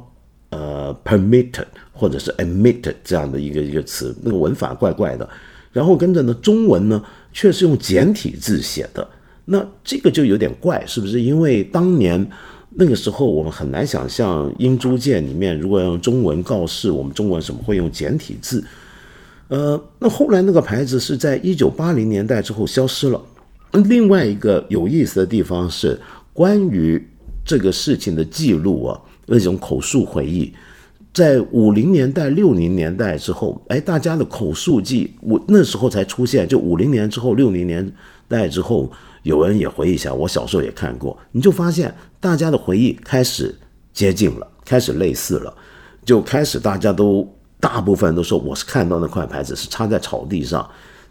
[0.49, 1.51] 呃，permit
[1.91, 5.29] 或者是 admit 这样的一个一个词，那个文法怪怪的。
[5.71, 9.07] 然后跟着呢，中文呢却是用简体字写的，
[9.45, 11.21] 那这个就有点怪，是不是？
[11.21, 12.27] 因为当年
[12.71, 18.63] 那个时候我们很难想象英租界里面如果要用中文告示，我们中文什么会用简体字。
[19.49, 23.21] 呃，那后来那个牌子是在一九八零年代之后消失了。
[23.85, 25.99] 另外一个有意思的地方是，
[26.33, 27.07] 关于
[27.45, 28.99] 这个事情的记录啊，
[29.29, 30.53] 那种口述回忆，
[31.13, 36.47] 在五零年代、六零年代之后，哎，大家的口述记，我那时候才出现。
[36.47, 37.89] 就五零年之后、六零年
[38.27, 38.91] 代之后，
[39.23, 43.55] 有人也回忆一下，我小时候也看过，你就发现大家的回忆开始
[43.93, 45.53] 接近了，开始类似了，
[46.03, 47.27] 就开始大家都。
[47.61, 50.65] 大部分都说我是看到那块牌子是插在草地上，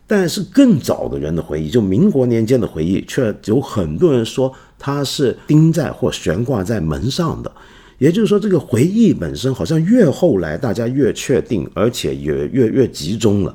[0.06, 7.52] 但是更早的人的回忆，就民国年间的回忆，却有很多人说它是钉在或悬挂在门上的。
[7.98, 13.54] 也就是说，这个回忆本身好像越后来大家越确定，而且也越越集中了。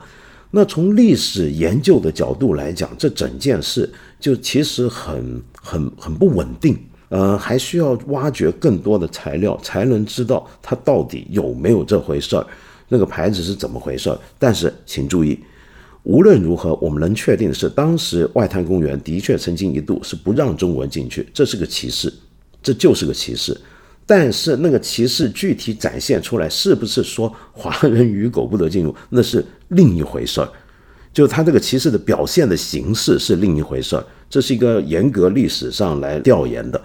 [0.52, 6.78] 那从历史研究的角度来讲，这整件事就其实很很很不稳定。
[7.10, 12.44] 呃，还需要挖掘更多的材料，才能知道它到底有没有这回事儿。
[12.90, 14.20] 那个牌子是怎么回事儿？
[14.40, 15.38] 但是请注意，
[16.02, 22.12] 无论如何，我们能确定的是，当时外滩公园的确曾经一度是不让中国人进去，这是个歧视，
[22.64, 23.56] 这就是个歧视。
[24.06, 30.50] 但是那个歧视具体展现出来，是不是说华人与狗不得进入，那是另一回事儿。
[31.14, 36.82] 就他这个歧视的表现的形式是另一回事儿，这是一个严格历史上来调研的。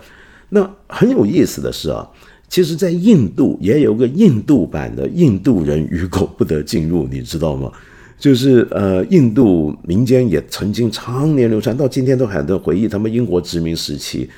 [0.50, 2.08] 那很有意思的是啊。
[2.50, 7.70] 其实，在印度也有个印度版的“印度人与狗不得进入”，你知道吗？
[8.18, 14.30] 就是呃，印度民间也曾经常年流传，到今天都还在回忆他们英国殖民时期，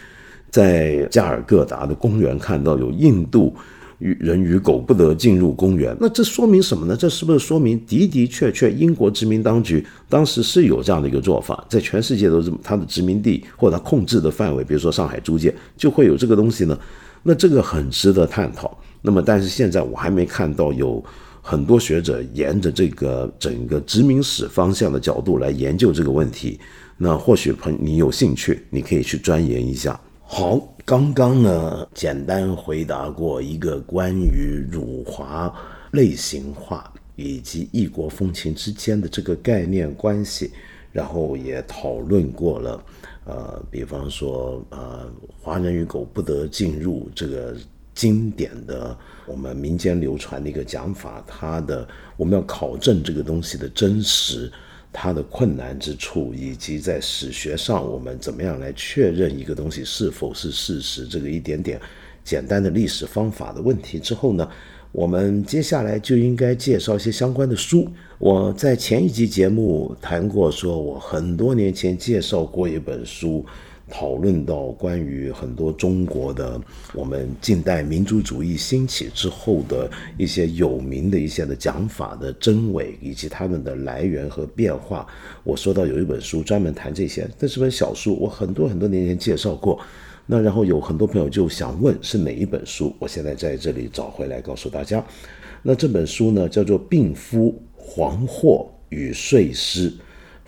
[0.50, 3.54] 在加尔各答的公园看到有印度
[3.98, 5.96] 与人与狗不得进入公园。
[6.00, 6.96] 那这说明什么呢？
[6.96, 16.78] 这是不是说明的的确确英国殖民当局当时是有这样的一个做法，在全世界都是他的殖民地或者他控制的范围，比如说上海租界就会有这个东西呢？
[17.22, 18.76] 那这个很值得探讨。
[19.02, 21.04] 那么，但是现在我还没看到有
[21.42, 26.58] 很多学者沿着这个整个殖民史方向的角度来研究这个问题。
[26.96, 29.98] 那或许朋你有兴趣，你可以去钻研一下。
[30.32, 35.52] 好，刚刚呢简单回答过一个关于辱华
[35.90, 40.52] 类型化以及异国风情之间的这个概念关系，
[40.92, 42.84] 然后也讨论过了。
[43.24, 45.10] 呃，比方说，呃，
[45.42, 47.56] 华人与狗不得进入这个
[47.92, 54.50] 经典的我们民间流传的一个讲法，它的我们要考证这个东西的真实，
[54.92, 61.80] 它的困难之处，以及在史学上我们怎么样来确认一个东西是否是事实，这个一点点
[62.24, 64.48] 简单的历史方法的问题之后呢？
[64.92, 67.88] 我们接下来就应该介绍一些相关的书。
[68.18, 73.46] 我在前一集节目谈过，说我很多年前介绍过一本书，
[73.90, 76.58] 讨论到关于很多中国的
[76.94, 85.06] 我们近代民族主义兴起之后的一些有名的一些的讲法的真伪，以及他们的来源和变化。
[85.42, 89.78] 我说到有一本书专门谈这些，这是本小书，我很多很多年前介绍过。
[90.24, 95.04] 那然后有很多朋友就想问是哪一本书，我现在在这里找回来告诉大家。
[95.62, 99.90] 那这本书呢叫做《病夫黄祸与睡狮》。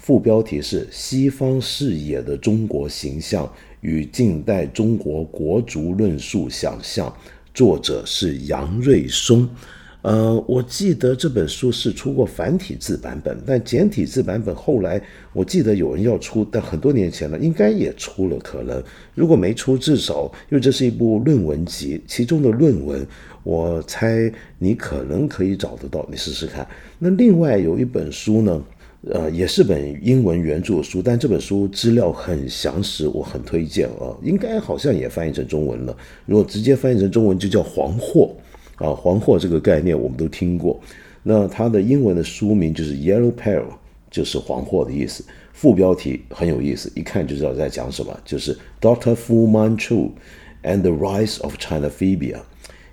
[0.02, 3.48] 副标题是“西方视野的中国形象
[3.82, 7.14] 与近代中国国族论述想象”，
[7.54, 9.48] 作者是杨瑞松。
[10.02, 15.00] 呃，我记得这本书是出过繁体字版本，但简体字版本后来
[15.32, 18.36] 我记得有人要出，但很多年前了，应该也出了。
[18.40, 18.82] 可能
[19.14, 23.06] 如果没出，至少因为这是一部论文集，其中的论文，
[23.44, 26.66] 我猜你可能可以找得到，你试试看。
[26.98, 28.60] 那另外有一本书呢？
[29.10, 34.14] 呃，也是本英文原著书，但这本书资料很详实，我很推荐啊。
[34.22, 35.96] 应该好像也翻译成中文了。
[36.24, 38.30] 如果直接翻译成中文，就叫“黄祸”
[38.78, 40.80] 啊，“黄祸”这个概念我们都听过。
[41.24, 43.64] 那它的英文的书名就是 “Yellow Pearl”，
[44.08, 45.24] 就是黄祸的意思。
[45.52, 50.10] 副标题很有意思，一看就知道在讲什么，就是 “Doctor Fu Manchu
[50.62, 52.36] and the Rise of China Phobia”，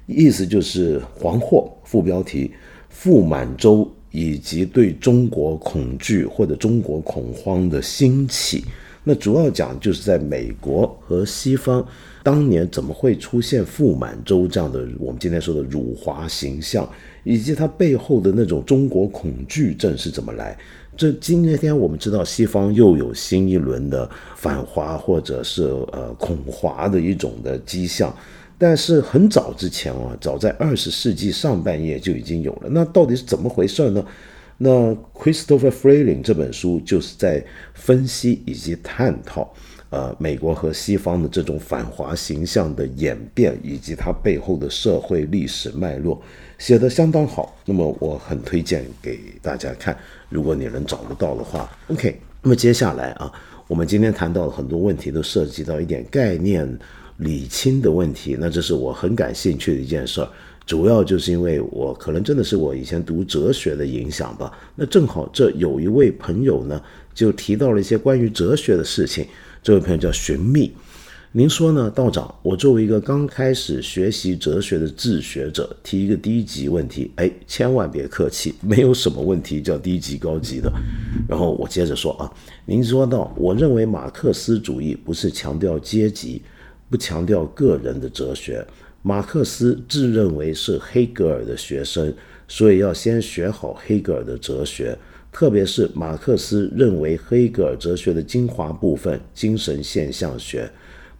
[0.07, 1.71] 意思就是黄祸。
[1.83, 2.51] 副标题：
[2.89, 3.91] 傅满洲。
[4.11, 8.65] 以及对中国恐惧或者中国恐慌的兴起，
[9.03, 11.85] 那主要讲就是在美国和西方
[12.23, 16.87] 当年怎么会出现傅满洲这样的我们今天说的辱华形象，
[17.23, 20.57] 以及它背后的那种中国恐惧症是怎么来。
[20.97, 28.13] 这今天我们知道西方又有新一轮的反华或者是呃恐华的一种的迹象。
[28.59, 32.67] 但是很早之前啊，早在二十世纪上半叶就已经有了。
[32.69, 34.05] 那到底是怎么回事呢？
[34.57, 37.41] 那 Christopher Freeling 这本书就是在
[37.73, 39.53] 分析以及探讨，
[39.89, 46.21] 呃，美国和西方的这种反华形象的演变，以及它背后的社会历史脉络，
[46.57, 47.57] 写得相当好。
[47.63, 51.71] 那么我很推荐给大家看，如果你能找得到的话。
[51.87, 53.31] OK，那么接下来啊，
[53.69, 56.77] 我们今天谈到的很多问题都涉及到一点概念。
[57.19, 60.29] 理清的问题，那这是我很感兴趣的一件事儿，
[60.65, 64.51] 主要就是因为我可能真的是我以前读哲学的影响吧。
[64.75, 66.81] 那正好这有一位朋友呢，
[67.13, 69.25] 就提到了一些关于哲学的事情。
[69.61, 70.71] 这位朋友叫寻觅，
[71.33, 72.33] 您说呢，道长？
[72.41, 80.71] 我作为一个刚开始学习哲学的自学者，提一个低级问题，哎，千万别客气，没有什么问题叫低级高级的。
[81.27, 82.31] 然后我接着说啊，
[82.65, 86.41] 您说到，我认为马克思主义不是强调阶级。
[86.89, 88.65] 不强调个人的哲学，
[89.01, 92.13] 马克思自认为是黑格尔的学生，
[92.47, 94.97] 所以要先学好黑格尔的哲学。
[95.31, 100.67] 特别是马克思认为黑格尔哲学的精华部分——精神现象学。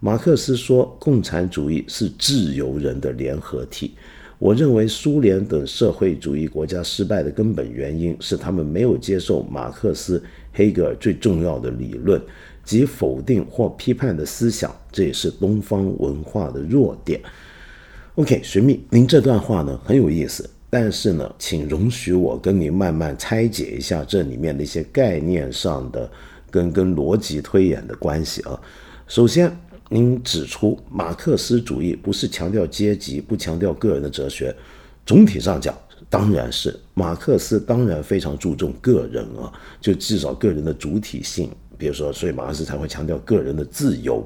[0.00, 3.92] 马克思说，共产主义是自由人的联合体。
[4.38, 10.20] 我认为苏联等社会主义国家失败的根本原因是他们没有接受马克思、
[10.52, 12.20] 黑格尔最重要的理论。
[12.70, 17.20] 及否定或批判的思想，这也是东方文化的弱点。
[18.14, 26.08] OK，水蜜，您这段话呢很有意思，但是呢，请容许我跟您慢慢拆解一下这里面的一些概念上的
[26.48, 28.56] 跟跟逻辑推演的关系啊。
[29.08, 29.50] 首先，
[29.88, 34.54] 您指出马克思主义不是强调阶级，不强调个人的哲学。
[35.04, 35.76] 总体上讲，
[36.08, 41.50] 当然是马克思当然非常注重个人啊，就至少个人的主体性。
[41.80, 44.24] 比如说，所以马克思才会强调个人的自由。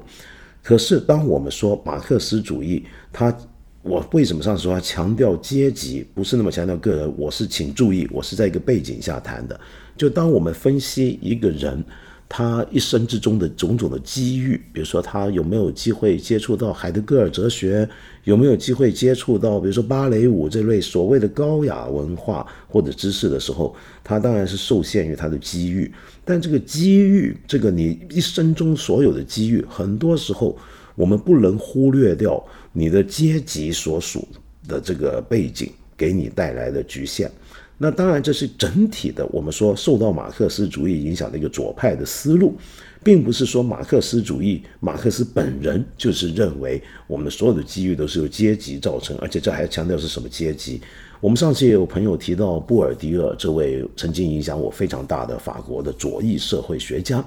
[0.61, 3.35] 可是，当我们说马克思主义，他
[3.81, 7.13] 我为什么上次说他强调阶级，不是那么强调个人？
[7.17, 9.59] 我是请注意，我是在一个背景下谈的。
[9.95, 11.83] 就当我们分析一个人。
[12.27, 17.87] 他一生之中的种种的机遇，比如说他有没有机会接触到海德格尔哲学，
[18.23, 25.93] 有没有机会接触到比如说芭蕾舞这类所谓的高雅文化或者知识的时候，他当然是受限于他的机遇。
[26.25, 30.57] 但这个机遇，这个你一生中所有的机遇，很多时候
[30.95, 34.27] 我们不能忽略掉你的阶级所属
[34.67, 37.31] 的这个背景给你带来的局限。
[37.77, 39.25] 那当然，这是整体的。
[39.27, 42.55] 我们说受到马克思主义影响的一个左派的思路，
[43.03, 50.79] 并不是说马克思主义马克思本人就是认为我们所有的机遇都是由阶级造成，而且这还强调是什么阶级。
[51.21, 57.23] 我们上次也有朋友提到布尔迪厄这位曾经影响我非常大的法国的左翼社会学家，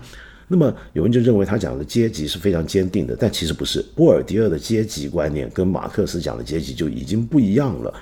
[0.46, 3.84] 那么有人就认为他讲的阶级是非常坚定的，但其实不是。
[3.94, 7.92] 布尔迪厄的阶级观念跟马克思讲的阶级就已经不一样了。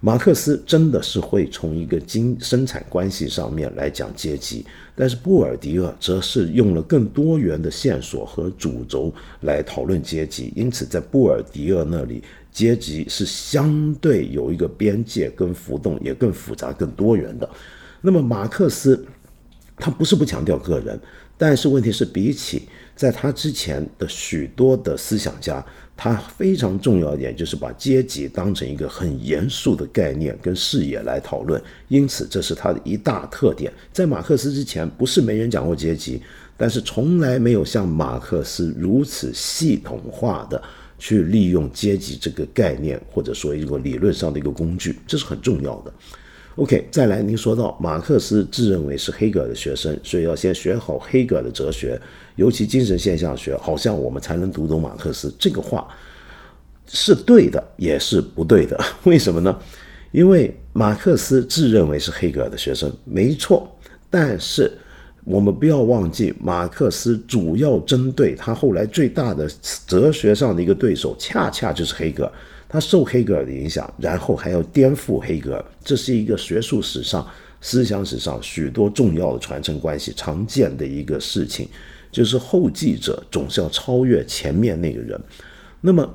[0.00, 4.62] 马克思真的是会从一个经生产关系上面来讲阶级，
[4.94, 12.22] 但是布尔迪厄则是用了更多元的线索和主轴来讨论阶级，因此在布尔迪厄那里，
[12.54, 17.46] 阶级是相对有一个边界跟浮动，也更复杂、更多元的。
[18.00, 19.04] 那么马克思
[19.76, 20.98] 他不是不强调个人，
[21.36, 22.62] 但是问题是比起
[22.94, 25.62] 在他之前的许多的思想家。
[25.96, 33.72] 他非常重要一点就是把阶级当成一个很严肃的概念跟视野来讨论，因此这是他的一大特点。
[33.92, 36.20] 在马克思之前，不是没人讲过阶级，
[36.56, 40.60] 但是从来没有像马克思如此系统化的
[41.04, 45.92] 去利用阶级这个概念，或者说一个理论上的一个工具，这是很重要的。
[46.56, 52.00] OK，再来，您说到马克思自认为是黑格尔的学生，所以要先学好黑格尔的哲学。
[52.36, 55.30] 尤其精神现象学，好像我们才能读懂马克思。
[55.38, 55.86] 这个话
[56.86, 58.82] 是对的，也是不对的。
[59.04, 59.54] 为什么呢？
[60.10, 63.70] 因为马克思自认为是黑格尔的学生，没错。
[64.08, 64.72] 但是
[65.24, 69.50] 我们不要忘记，马克思主要针对他后来最大的
[69.86, 72.32] 哲学上的一个对手，恰恰就是黑格尔。
[72.68, 77.26] 他受黑格尔的影响，然后还要颠覆黑格尔，这是一个学术史上、
[77.60, 81.68] 思想史上许多重要的传承关系常见的一个事情。
[82.10, 85.20] 就是后继者总是要超越前面那个人。
[85.80, 86.14] 那么，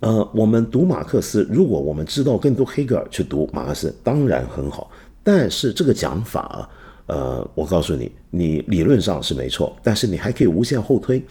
[0.00, 4.90] 呃，我们读马克思，如果我们知道更多黑格尔去读马克思，当然很好。
[5.22, 6.68] 但是这个讲法，
[7.12, 11.22] 呃，我告诉你，你理论上是没错，但是你还可以无限后推。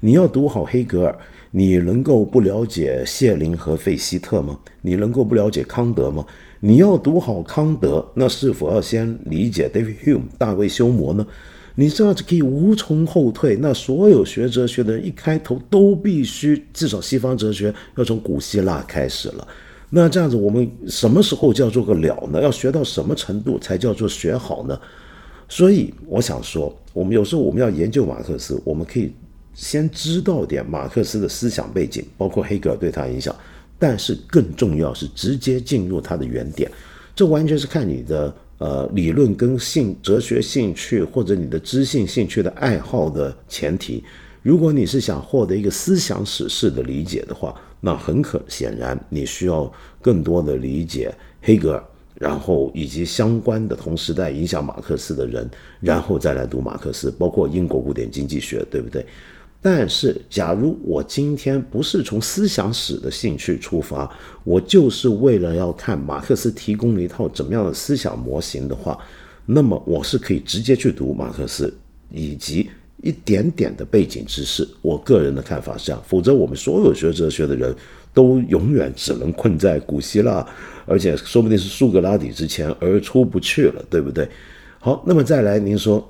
[0.00, 1.18] 你要读好黑格尔，
[1.50, 4.58] 你能够不了解谢林和费希特吗？
[4.80, 6.24] 你能够不了解康德吗？
[6.60, 11.26] 你要读好康德，那是否要先理解 David Hume 大卫休谟呢？
[11.74, 19.46] 你这样子可以无从后退，那所有学哲学的人一开头都必须，至少西方哲学要从古希腊开始了。
[19.90, 22.40] 那这样子，我们什么时候叫做个了呢？
[22.40, 24.80] 要学到什么程度才叫做学好呢？
[25.48, 29.12] 所以我想说，我们有时候我们要研究马克思，我们可以
[29.54, 33.34] 先知道点马克思的思想背景，包括黑格尔对他影响，
[33.78, 36.70] 但是更重要是直接进入他的原点，
[37.14, 38.34] 这完全是看你的。
[38.58, 44.02] 呃，理论跟兴哲学兴趣或者你的知性兴趣的爱好的前提，
[44.40, 49.70] 如果你是想获得一个思想史式的理解的话，那很可显然你需要
[50.00, 51.84] 更多的理解黑格尔，
[52.18, 55.48] 然后以及相关的同时代影响马克思的人，
[55.80, 59.04] 然后再来读马克思，包括英国古典经济学，对不对？
[59.62, 64.08] 但是，假如我今天不是从思想史的兴趣出发，
[64.44, 68.96] 我就是为了要看马克思提供了一套怎么样的思想模型的话，
[69.44, 71.72] 那么我是可以直接去读马克思
[72.12, 72.70] 以及
[73.02, 74.68] 一点点的背景知识。
[74.82, 77.74] 我个人的看法是这样，否则我们所有学哲学的人
[78.16, 80.44] 都永远只能困在古希腊，
[80.86, 84.26] 而且说不定是苏格拉底之前而出不去了，对不对？
[84.80, 86.02] 好，那么再来，您说，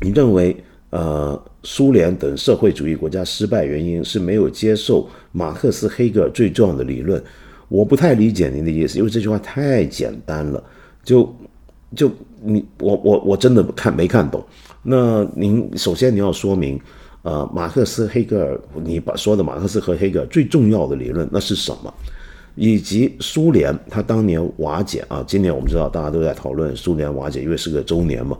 [0.00, 0.56] 你认为？
[0.90, 7.20] 呃，苏联等社会主义国家失败原因是没有接受马克思、黑格尔最重要的理论。
[7.66, 10.62] 我不太理解您的意思，因为这句话太简单了。
[11.02, 11.36] 就
[11.96, 12.08] 就
[12.40, 14.40] 你我我我真的看没看懂。
[14.84, 16.80] 那您首先你要说明，
[17.24, 21.92] 呃，马克思、黑格尔，你把说的马克思和黑格尔最重要的理论那是什么？
[22.54, 28.36] 以及苏联他当年瓦解啊，今年我们知道大家都在讨论苏联瓦解，因为是个周年嘛。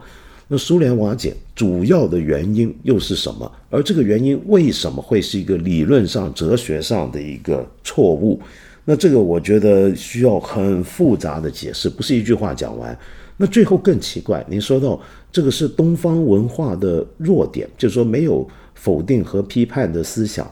[0.47, 3.51] 那苏联瓦解主要的原因又是什么？
[3.71, 8.39] 而这个原因为什么会是一个理论上、哲学上的一个错误？
[8.85, 12.95] 那这个我觉得需要很复杂的解释，不是一句话讲完。
[13.35, 20.49] 那最后更奇怪，您说到这个是东方文化的弱点，就是说没有否定和批判的思想。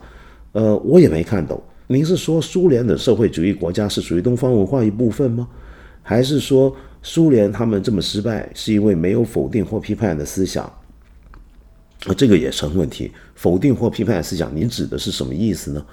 [0.54, 1.62] 呃，我也没看懂。
[1.86, 5.48] 您是说苏联的社会主义国家是属于东方文化一部分吗？
[6.02, 6.76] 还是说？
[7.06, 10.64] 苏联他们这么失败，是因为没有否定或批判的思想，
[12.06, 13.12] 啊，这个也成问题。
[13.36, 15.86] 否定或批判的思想，你指的是什么意思呢？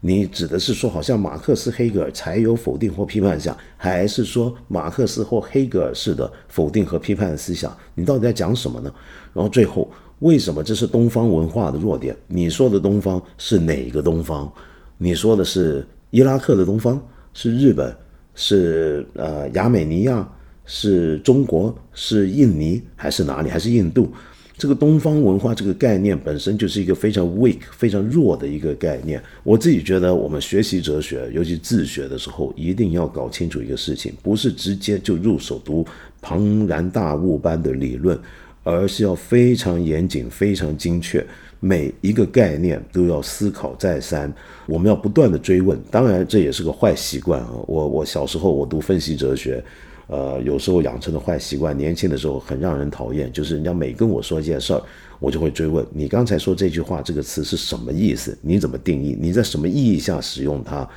[0.00, 7.70] 你指的是说，好像马克思、黑格尔才有否定或批判思想，还是说马克思或黑格尔式的否定和批判的思想？
[7.94, 8.90] 你到底在讲什么呢？
[9.34, 9.86] 然后最后，
[10.24, 12.16] 为什么这是东方文化的弱点？
[12.26, 14.50] 你说的东方是哪个东方？
[14.96, 16.98] 你说的是伊拉克的东方？
[17.34, 17.94] 是日本？
[18.34, 20.26] 是呃亚美尼亚？
[20.64, 23.50] 是中国，是印尼，还是哪里？
[23.50, 24.10] 还是印度？
[24.56, 29.22] 这个东方文化这个概念本身就是一个非常 weak、非常弱的一个概念。
[29.42, 35.84] 我自己觉得，我们学习哲学，尤其自学的时候，一定要搞清楚一个事情：不是直接就入手读
[36.22, 38.18] 庞然大物般的理论，
[38.64, 41.24] 而是要非常严谨、非常精确，
[41.60, 44.32] 每一个概念都要思考再三。
[44.66, 47.50] 我们要不断的追问，当然这也是个坏习惯啊。
[47.66, 49.62] 我我小时候我读分析哲学，
[50.06, 54.82] 呃，有时候养成的坏习惯，年轻的时候很让人讨厌，就是人家每跟我说一件事儿，
[55.20, 58.36] 我就会追问你刚才说这句话这个词是什么意思？
[58.40, 59.16] 你怎么定义？
[59.20, 60.88] 你在什么意义下使用它？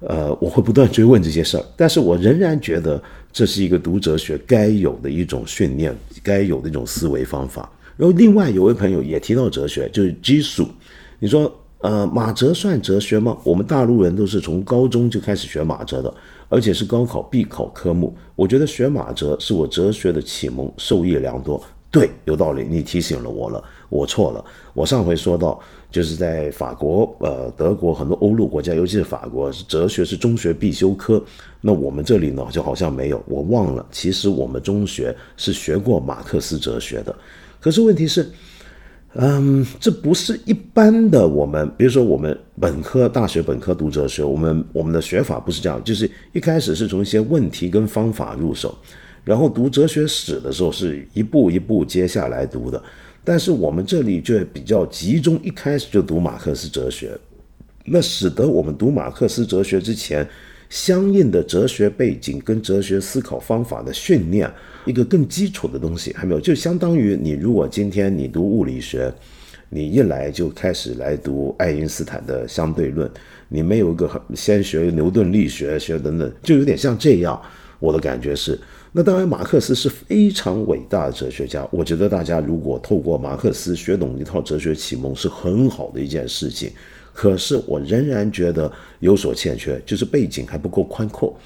[0.00, 7.70] 呃，我会不断追问这些事儿，但是我仍然觉得这是一个读哲学该有的一种训练，该有的一种思维方法。
[7.96, 10.68] 然后，另外有位朋友也提到哲学，就是基础。
[11.18, 13.38] 你说，呃，马哲算哲学吗？
[13.42, 16.14] 我们大陆人都是从高中就开始学马哲的，
[16.50, 18.14] 而且是高考必考科目。
[18.34, 21.62] 我觉得学马哲是我哲学的启蒙，受益良多。
[21.90, 24.44] 对，有道理，你提醒了我了，我错了。
[24.74, 25.60] 我上回说到。
[25.88, 31.24] 就是在法国、呃德国很多欧陆国家，尤其是法国，哲学是中学必修科。
[31.60, 33.22] 那我们这里呢，就好像没有。
[33.26, 37.14] 我忘了，其实我们中学是学过马克思哲学的。
[37.60, 38.28] 可是问题是，
[39.14, 41.26] 嗯，这不是一般的。
[41.26, 48.76] 我们比如说，我们本科大学本科读哲学，我们我们的学法不是这样，就是一开始是从一些问题跟方法入手，
[49.26, 52.80] 然后读哲学史的时候是一步一步接下来读的。
[53.24, 57.10] 但是我们这里就比较集中，一开始就读马克思哲学，
[57.86, 60.24] 那使得我们读马克思哲学之前，
[60.70, 64.48] 相应的哲学背景跟哲学思考方法的训练，
[64.84, 69.12] 一个更基础的东西还没有，就相当于你如果今天你读物理学，
[69.68, 73.10] 你一来就开始来读爱因斯坦的相对论，
[73.48, 77.42] 你没有一个先学牛顿力学学等等，就有点像这样，
[77.80, 78.56] 我的感觉是。
[78.98, 81.68] 那当然，马克思是非常伟大的哲学家。
[81.70, 86.70] 我觉得大家如果透过马克思学懂一套哲学启蒙，是很好的一件事情。
[87.12, 91.38] 可是我仍然觉得有所欠缺，就是背景还不够宽阔，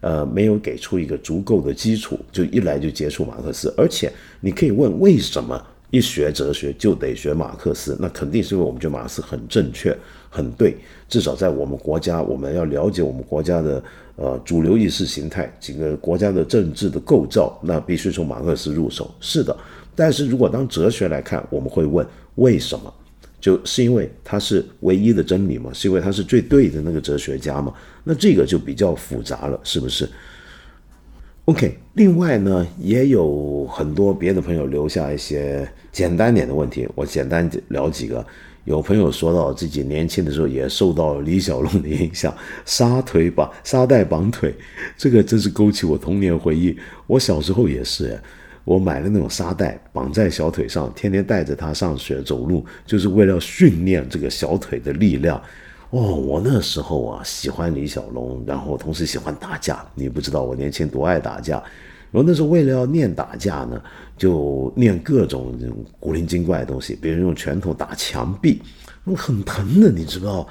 [0.00, 3.72] 呃，没有给出一个足够的基础，就一来就接触马克思。
[3.76, 7.96] 而且你可以问，为什么一学哲学就得学马克思？
[8.00, 9.96] 那肯定是因为我们觉得马克思很正确、
[10.28, 10.76] 很对。
[11.08, 13.80] 至少在我们国家，我们要了解我们国家的。
[14.16, 19.14] 呃，主流意识形态，几个国家的政治的构造，那必须从马克思入手。
[19.20, 19.54] 是的，
[19.94, 22.06] 但是如果当哲学来看，我们会问
[22.36, 22.92] 为什么？
[23.38, 25.70] 就是因为他是唯一的真理吗？
[25.74, 27.72] 是因为他是最对的那个哲学家吗？
[28.02, 30.08] 那这个就比较复杂了，是不是
[31.44, 38.26] ？OK，另外呢，也有很多别的朋友留下一些简单点的问题，我简单聊几个。
[38.66, 44.52] 有朋友说到自己年轻的时候也受到李小龙的影响，沙腿绑沙袋绑腿，
[44.96, 46.76] 这个真是勾起我童年回忆。
[47.06, 48.20] 我小时候也是，
[48.64, 55.40] 我买了那种沙袋绑在小腿上，天天带着它上学走路，就是为了训练这个小腿的力量。
[55.90, 59.86] 哦，我那时候啊喜欢李小龙，然后同时喜欢打架。
[59.94, 61.62] 你不知道我年轻多爱打架。
[62.10, 63.80] 然后那时候为了要练打架呢。
[64.16, 65.54] 就念各种
[66.00, 68.60] 古灵精怪的东西，比如用拳头打墙壁，
[69.04, 70.46] 那很疼的，你知道。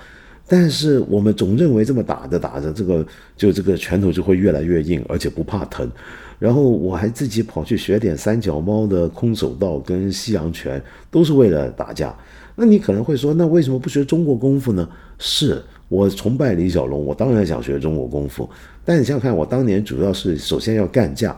[0.48, 3.04] 但是我们总认为这么打着打着，这个
[3.36, 5.90] 就这个拳头就会越来越硬，而且不怕疼。
[6.38, 12.16] 然后我还自己跑去学点三脚猫的空手道跟西洋拳，都是为了打架。
[12.56, 14.88] 那你可能会说，那为什么不学中国功夫呢？
[15.18, 18.48] 是我崇拜李小龙，我当然想学中国功夫。
[18.84, 21.36] 但你想想看，我当年主要是首先要干架。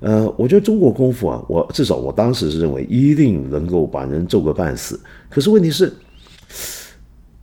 [0.00, 5.00] 呃，我觉得中国功夫啊，我至少我当时是认为一定能够把人揍个半死。
[5.30, 5.92] 可是问题是，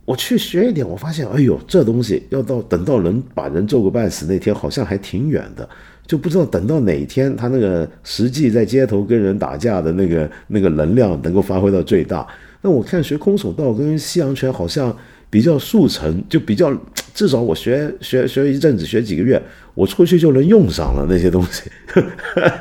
[0.04, 5.68] 我去学一点，我发现，哎呦，这东西要到等到能把人揍个半死那天，好像还挺远的，
[6.06, 12.26] 就不知道等到哪天他那个实际在街头跟人打架的那个那个能量能够发挥到最大。
[12.60, 14.96] 那我看学空手道跟西洋拳好像
[15.34, 16.72] 比较速成，就比较
[17.12, 19.42] 至少我学学学一阵子，学几个月。
[19.74, 21.68] 我出去就能用上了那些东西，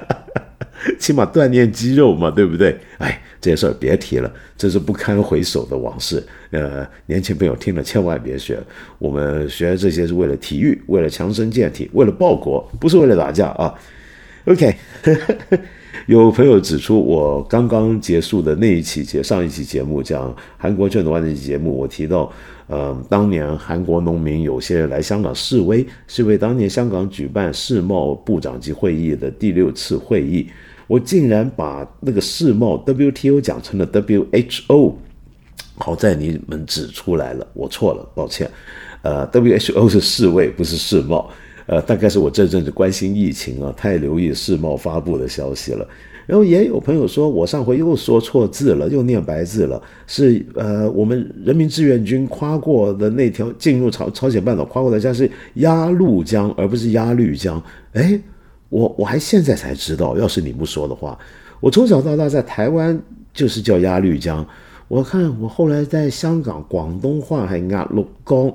[0.98, 2.76] 起码锻炼肌肉嘛，对不对？
[2.98, 6.24] 哎，这些事儿别提了，这是不堪回首的往事。
[6.50, 8.58] 呃，年轻朋友听了千万别学，
[8.98, 13.72] 我们学这些是为了体育，为了强身健体，为了报国，不是为了打架啊。
[14.46, 14.76] OK，
[16.10, 22.34] 有朋友指出，我刚刚结束的那一期节上一期节目讲韩国卷的那期节目，我提到。
[22.68, 30.48] 呃，当年韩国农民有些人来香港示威，是为当年香港举办世贸部长级会议的第六次会议。
[30.88, 34.94] 我竟然把那个世贸 WTO 讲成了 WHO，
[35.78, 38.50] 好在你们指出来了，我错了，抱歉。
[39.02, 41.30] 呃，WHO 是世卫，不是世贸。
[41.66, 45.88] 呃，大概是我这阵子关心疫情啊，太留意世贸发布的消息了。
[46.26, 49.82] 然后也有朋友说，我上回又说错字了，又念白字了。
[50.08, 57.62] 是呃，我们人民志愿军跨过的那条进入朝朝鲜半岛跨过的江是鸭绿江，而不是鸭绿江。
[57.94, 58.20] 哎，
[58.70, 61.18] 我我还现在才知道，要是你不说的话，
[61.60, 62.98] 我从小到大在台湾
[63.34, 64.46] 就是叫鸭绿江。
[64.88, 68.54] 我看我后来在香港广东话还鸭绿江，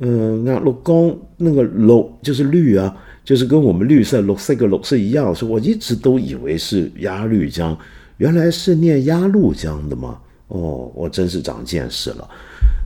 [0.00, 7.76] 嗯，鸭绿江那个绿就是绿啊，就是跟我们绿色绿色个绿色一样，是我一直都以为是鸭绿江，
[8.16, 10.18] 原来是念鸭绿江的吗？
[10.48, 12.28] 哦，我真是长见识了。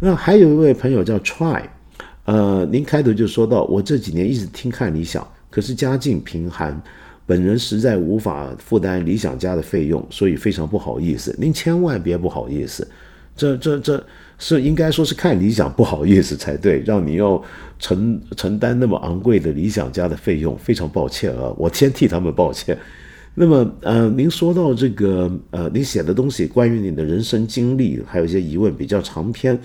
[0.01, 1.63] 那还有一位朋友叫 Try，
[2.25, 6.81] 呃，您开头就说到我这几年一直听看理想，可是家境贫寒。
[7.29, 11.35] 本人实在无法负担理想家的费用，所以非常不好意思。
[11.37, 12.87] 您千万别不好意思，
[13.35, 14.07] 这这这
[14.39, 17.43] 是应该说是看理想不好意思才对，让你要
[17.79, 22.77] 承承担那么昂贵的理想家的费用，非常抱歉啊，我先替他们抱歉。
[23.35, 29.59] 那么呃，您说到这个呃，您写的东西关于你的人生经历，还有一些疑问比较长篇，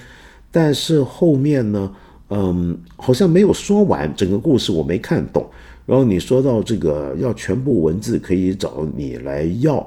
[0.52, 1.92] 但是后面呢，
[2.30, 5.50] 嗯，好像没有说完整个故事，我没看懂。
[5.86, 9.86] 然后你说到这个要全部文字可以找你来要，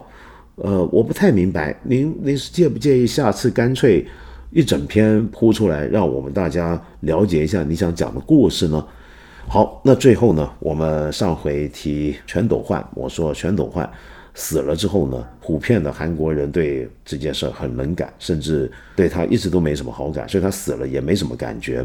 [0.57, 4.07] 呃，我不太明白，您您是介不介意下次干脆
[4.55, 8.87] 一整篇铺出来，让我们大家了解一下你想讲的故事呢？
[9.49, 13.91] 好，那最后呢，我们上回提全斗焕，我说全斗焕
[14.33, 21.85] 死了之后呢，普遍的韩国人对这件事很冷感，甚至对他一直都没什么好感，所以他死了也没什么感觉。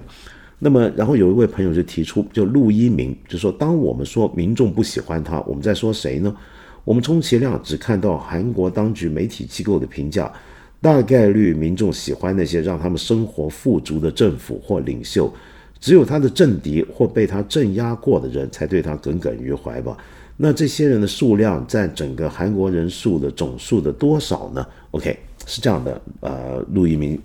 [0.60, 6.36] 那么，然后有一位朋友就提出，就陆一鸣就说：“当我们说民众不喜欢他，我们在说谁呢？
[6.86, 10.32] 我们充其量只看到韩国当局媒体机构的评价，
[10.82, 15.32] 大概率民众喜欢那些让他们生活富足的政府或领袖，
[15.80, 19.98] 只有他的政敌或被他镇压过的人才对他耿耿于怀吧？
[20.38, 27.20] 那这些人的数量占整个韩国人数的总数的多少呢？OK，是这样的，呃，陆一鸣。”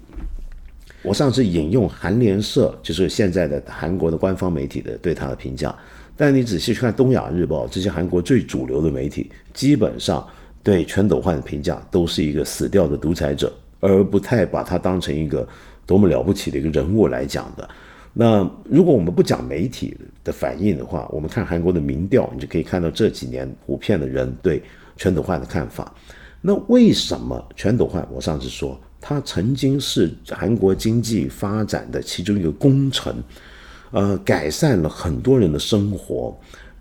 [1.03, 5.73] 我上次引用韩联社，就是现在的韩国的官方媒体的对他的评价，
[6.17, 10.27] 但你仔细去看《东亚日报》这些韩国最主流的媒体，基本上
[10.65, 15.47] 对全斗焕的评价都是一个死掉的独裁者，而不太把他当成一个
[15.87, 17.69] 多么了不起的一个人物来讲的。
[18.13, 24.63] 那如果我们不讲媒体的反应的话，我们看韩国的民调，你就可以看到这几年普遍的人对
[24.97, 25.95] 全斗焕的看法。
[26.41, 28.05] 那为什么全斗焕？
[28.11, 28.81] 我上次说。
[29.07, 33.15] 他曾经是韩国经济发展的其中一个功臣，
[33.91, 36.35] 呃，改善了很多人的生活。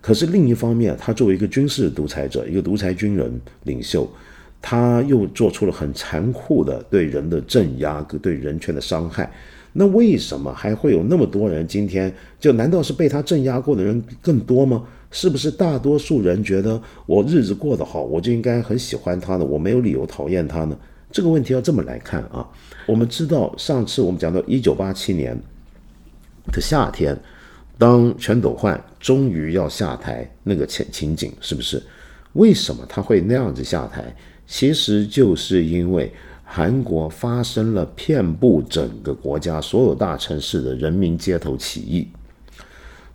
[0.04, 4.06] 可是另一方面，他作为一个军事独裁者，一个独裁军人领袖，
[4.60, 9.32] 他又做出了很残酷的对人的镇压、对人权的伤害。
[9.72, 12.52] 那为什么还会有那么多人今天就？
[12.52, 14.84] 难道是被他镇压过的人更多吗？
[15.10, 19.44] 是不是大多数人觉得我日子过得好，我就应该很喜欢他呢？
[19.46, 20.76] 我没有理由讨厌他呢？
[21.10, 22.46] 这个问题要这么来看啊，
[22.84, 25.34] 我们知道上次我们讲到一九八七年
[26.52, 27.18] 的夏天，
[27.76, 31.82] 当全斗焕终于要下台那个情情景，是不是？
[32.34, 34.14] 为什么他会那样子下台？
[34.46, 36.12] 其实就是因为
[36.44, 42.08] 韩国发生了遍布整个国家所有大城市的人民街头起义。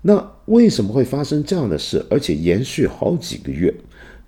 [0.01, 3.73] 那为什么会发生这样的事，而且延续好几个月？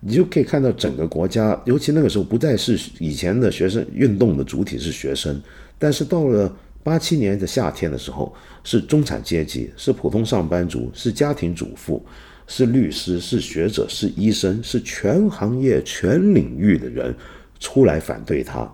[0.01, 5.41] 你就可以看到整个国家，尤其那个时候不再是以前的学生运动的主体是学生，
[5.77, 6.51] 但是到了
[6.83, 12.03] 八七年的夏天的时候，是中产阶级，是普通上班族，是家庭主妇，
[12.47, 17.15] 是律师，是学者，是医生，是全行业、全领域的人
[17.59, 18.69] 出来反对他。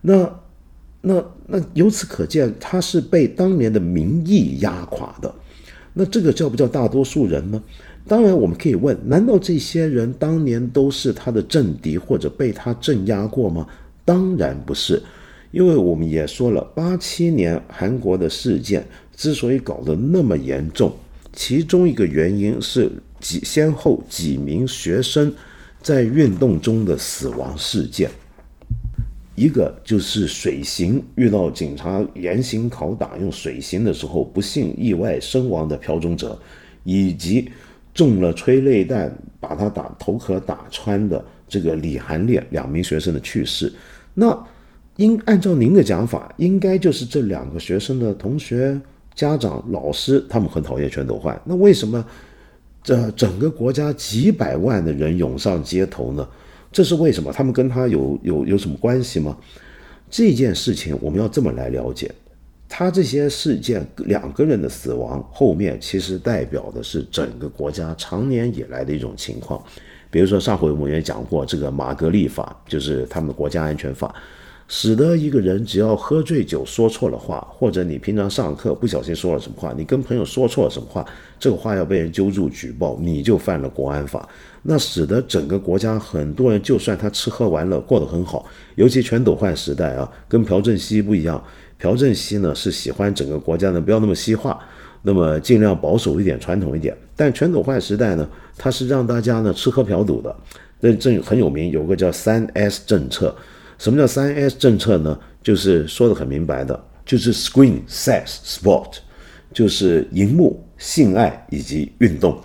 [0.00, 0.40] 那、
[1.00, 5.34] 那、那由此可见，他是被当年的民意压垮的。
[5.94, 7.62] 那这个叫不叫大多数人呢？
[8.06, 13.66] 当然，我们可以问：难道这些人当年都是他的政敌或者被他镇压过吗？
[14.04, 15.02] 当然不是，
[15.50, 20.92] 因为我们也说了，八七年韩国的事件之所以搞得那么严重，
[21.32, 22.90] 其中一个原因是
[23.20, 25.32] 几先后几名学生
[25.80, 28.10] 在运动中的死亡事件，
[29.34, 36.38] 一个就是水刑遇到警察严刑拷打用水刑的时候不幸意外身亡的朴忠哲，
[36.84, 37.50] 以及。
[37.94, 43.72] 中了催泪弹，把他打头壳打穿的这个李韩烈两名学生的去世，
[44.14, 44.30] 那
[44.98, 48.78] 应按照您的讲法，应该就是这两个学生的同学、
[49.14, 51.40] 家长、老师，他们很讨厌全斗焕。
[51.44, 52.04] 那为什么
[52.82, 56.28] 这整个国家几百万的人涌上街头呢？
[56.72, 57.32] 这是为什么？
[57.32, 59.36] 他们跟他有有有什么关系吗？
[60.10, 62.10] 这件事情我们要这么来了解。
[62.68, 69.62] 他这些事件，两个人的死亡后面其实代表的是整个国家长年以来的一种情况。
[70.10, 74.14] 比如说上回我们也讲过这个马格利法，就是他们的国家安全法，
[74.70, 81.04] 使得一个人只要喝醉酒说错了话，或者你平常上课不小心说了什么话，你跟朋友说错了什么话，
[81.40, 84.28] 这个话要被人揪住举报，你就犯了国安法。
[84.62, 88.44] 那使得整个国家很多人，就算他吃喝玩乐过得很好，
[88.74, 91.42] 尤其全斗焕时代啊，跟朴正熙不一样。
[91.78, 94.60] 朴正熙呢是喜欢整个国家呢不要那么西化，
[95.00, 96.94] 那么尽量保守一点、传统一点。
[97.16, 100.36] 但全斗焕时代呢，他是让大家呢吃喝嫖赌的。
[100.80, 103.34] 那这很有名，有个叫三 S 政策。
[103.78, 105.18] 什么叫三 S 政策呢？
[105.42, 108.98] 就是说的很明白的，就是 Screen、Sex、Sport，
[109.54, 112.38] 就是荧幕、性爱以及运动。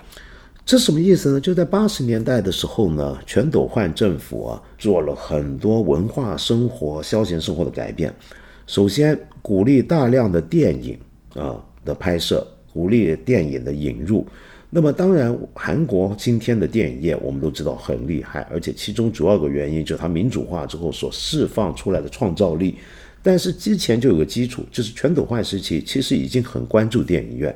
[0.65, 1.41] 这什么意思呢？
[1.41, 8.13] 就在八十年代的时候呢，全斗焕政府啊做了很多文化生活、消闲生活的改变。
[8.65, 10.97] 首先鼓励大量的电影
[11.33, 14.25] 啊的拍摄，鼓励电影的引入。
[14.73, 22.75] 那么当然，韩国今天的电影业我们都知道很厉害，而且其中主要的原因就是它民主化之后所释放出来的创造力。
[23.21, 27.55] 但是之前就有个基础，就是全斗焕时期其实已经很关注电影院。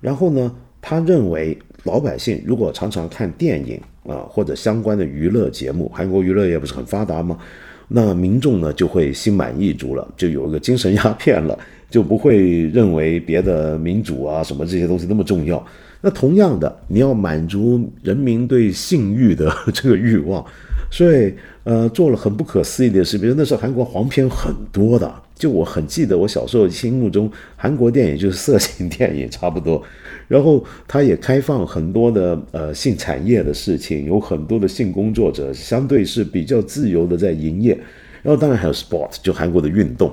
[0.00, 1.56] 然后呢，他认为。
[1.84, 7.38] 老百姓如果常常看电影啊，或者相关的娱乐节目，韩国娱乐业不是很发达吗？
[7.86, 11.56] 那民众呢就会心满意足了，就有一个精神鸦片了，
[11.88, 15.64] 就不会认为别的民主啊什么这些东西那么重要。
[16.00, 20.44] 那同样的，你要满足人民对性欲的 这个欲望，
[20.90, 21.34] 所以
[21.64, 25.12] 呃做了很不可思议的事，比如那时候韩国黄片很多的。
[25.38, 29.80] 就我很记得，我小时候心目中韩国电影就是色情电影差不多，
[30.26, 37.78] 然后它也开放很多的呃性产业的事情，有很多的性工作者相对是比较自由的在营业，
[38.20, 40.12] 然后当然还有 sport，就韩国的运动，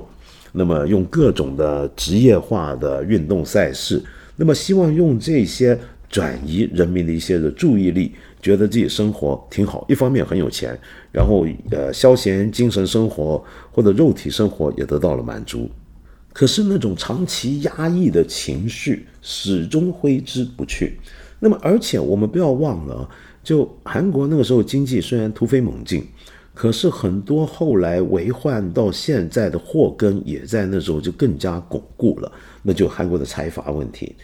[0.52, 4.00] 那么用各种的职业化的运动赛事，
[4.36, 5.78] 那么希望用这些
[6.08, 8.12] 转移人民的一些的注意力。
[8.42, 10.78] 觉得自己生活挺好，一方面很有钱，
[11.10, 15.68] 然后呃消闲精神生活或者肉体生活也得到了满足，
[16.32, 20.96] 可是那种长期压抑的情绪始终挥之不去。
[21.40, 23.08] 那么而且我们不要忘了，
[23.42, 26.06] 就韩国那个时候经济虽然突飞猛进，
[26.56, 32.32] 可是很多后来为患到现在的祸根也在那时候就更加巩固了。
[32.64, 34.16] 那就韩国的财阀问题。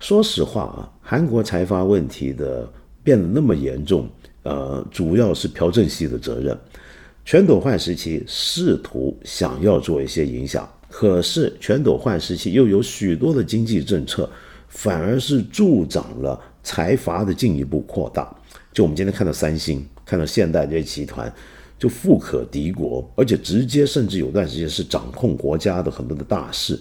[0.00, 2.66] 说实话啊，韩国财阀问题的。
[3.04, 4.08] 变得那么严重，
[4.44, 6.56] 呃，主要是朴正熙的责任。
[7.24, 14.30] 全斗焕时期试图想要做一些影响，可是全斗焕时期又有许多的经济政策，
[14.68, 18.32] 反而是助长了财阀的进一步扩大。
[18.72, 21.26] 就我们今天看到三星，看到现代这些集团，
[21.82, 26.80] 就富可敌国，而且直接甚至有段时间是掌控国家的很多的大事，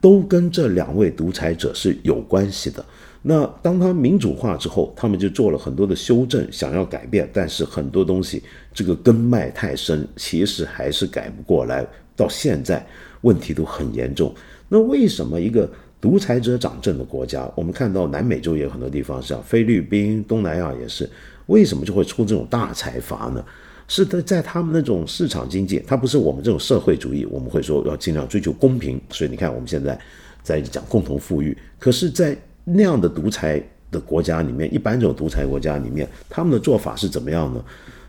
[0.00, 2.84] 都跟这两位独裁者是有关系的。
[3.22, 8.42] 那当他民主化之后，他们就做了很多的修正，想要改变，但是很多东西
[8.74, 11.86] 这个根脉太深，其实还是改不过来。
[12.16, 12.84] 到现在
[13.20, 14.34] 问题都很严重。
[14.68, 15.70] 那为什么一个
[16.00, 21.08] 独裁者掌政的国家，我们看到南美洲也有很多地方，像菲律宾、东南亚也是，
[21.46, 23.44] 为什么就会出这种大财阀呢？
[23.88, 29.00] 是的，在他们那种市场经济，它不是我们这种社会主义，我们会说要尽量追求公平。
[29.10, 29.98] 所以你看，我们现在
[30.42, 37.62] 在讲共同富裕，可是，在那样的独裁的国家里面，一般这种独裁国家里面，他们的做法是怎么样呢？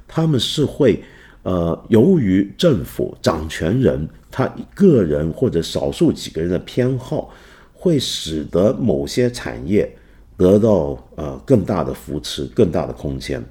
[0.08, 1.04] 他们是会，
[1.42, 7.30] 呃，由于政府掌权人他个人或者少数几个人的偏好，
[7.74, 9.92] 会使得某些产业
[10.38, 13.44] 得到呃更大的扶持、更大的空间。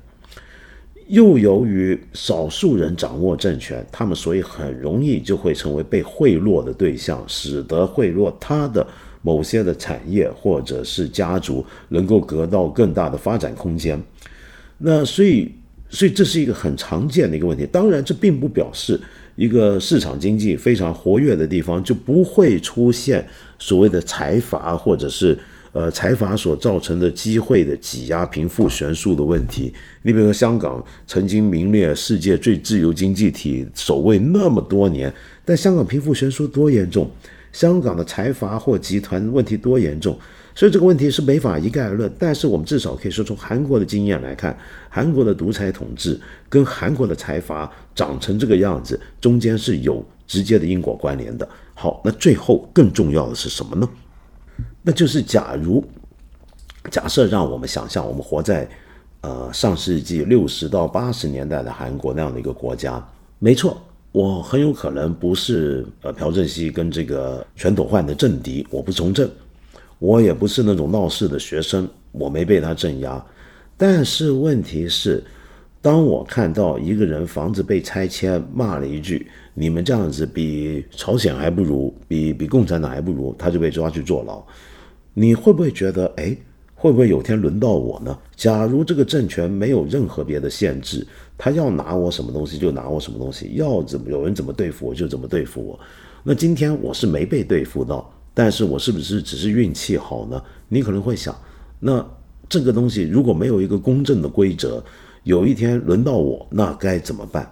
[1.08, 8.86] 又由于少数人掌握政权，他们所以很容易就会成为被贿赂的对象，使得贿赂他的。
[9.24, 13.96] 某些的产业或者是家族能够得到更大的发展空间，
[14.78, 15.48] 那所以，
[15.88, 17.64] 所以这是一个很常见的一个问题。
[17.70, 19.00] 当然，这并不表示
[19.36, 23.24] 一个市场经济非常活跃的地方就不会出现
[23.60, 25.38] 所谓的财阀或者是
[25.72, 29.72] 呃财阀所造成的机会的挤压、贫富悬殊的问题。
[30.02, 35.12] 你比如说，香港曾经名列世界最自由经济体首位那么多年，
[35.44, 37.10] 但香港贫富悬殊多严重？
[37.52, 40.18] 香港的财阀或集团问题多严重，
[40.54, 42.10] 所以这个问题是没法一概而论。
[42.18, 44.58] 但是我们至少可以说，从韩国的经验来看，
[44.88, 46.18] 韩国的独裁统治
[46.48, 51.46] 跟韩国的财阀长成这个样子，中间是有直接的因果关联的。
[51.74, 53.86] 好，那最后更重要的是什么呢？
[54.82, 55.84] 那就是假如
[56.90, 58.68] 假设让我们想象，我们活在
[59.20, 63.04] 呃上世纪六十到八十年代的韩国那样的一个国家，
[63.38, 63.80] 没错。
[64.10, 69.26] 我很有可能不是呃朴正熙跟这个全斗焕的政敌，我不从政，
[69.98, 73.24] 我也不是那种闹事的学生，我没被他镇压。
[73.74, 75.24] 但是问题是，
[75.80, 84.44] 当我看到一个人房子被拆迁，骂了一句，你们这样子比朝鲜还不如，比比共产党还不如，他就被抓去坐牢。
[85.14, 86.36] 你会不会觉得，哎，
[86.74, 88.18] 会不会有天轮到我呢？
[88.34, 91.06] 假如这个政权没有任何别的限制，
[91.36, 95.78] 他要拿我什么东西就拿我什么东西，要怎么有人怎么对付我就怎么对付我。
[96.24, 100.42] 那今天我是没被对付到，但是我是不是只是运气好呢？
[100.68, 101.36] 你可能会想，
[101.78, 102.04] 那
[102.48, 104.82] 这个东西如果没有一个公正的规则，
[105.24, 107.48] 有一天轮到我，那该怎么办？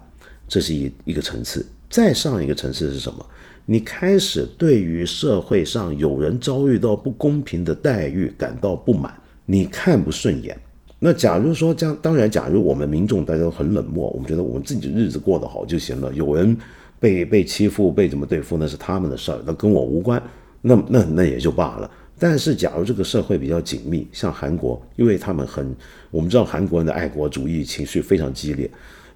[0.49, 1.65] 这是一一个层次。
[1.89, 3.27] 再上一个层次是什么？
[3.71, 9.15] 你开始对于社会上有人遭遇到不公平的待遇感到不满，
[9.47, 10.59] 你看不顺眼。
[10.99, 16.13] 那假如说这样，当然，假如我们民众大家都很冷漠，我们觉得我们自己的日子过得好就行了。
[16.15, 16.57] 有人
[16.99, 20.21] 被被欺负、被怎么对付，那是他们的事儿，那跟我无关。
[20.61, 21.89] 那那那也就罢了。
[22.19, 25.73] 但是假如这个社会比较紧密，像韩国，因为他们很，
[26.11, 28.69] 我们知道韩国人的爱国主义情绪非常激烈。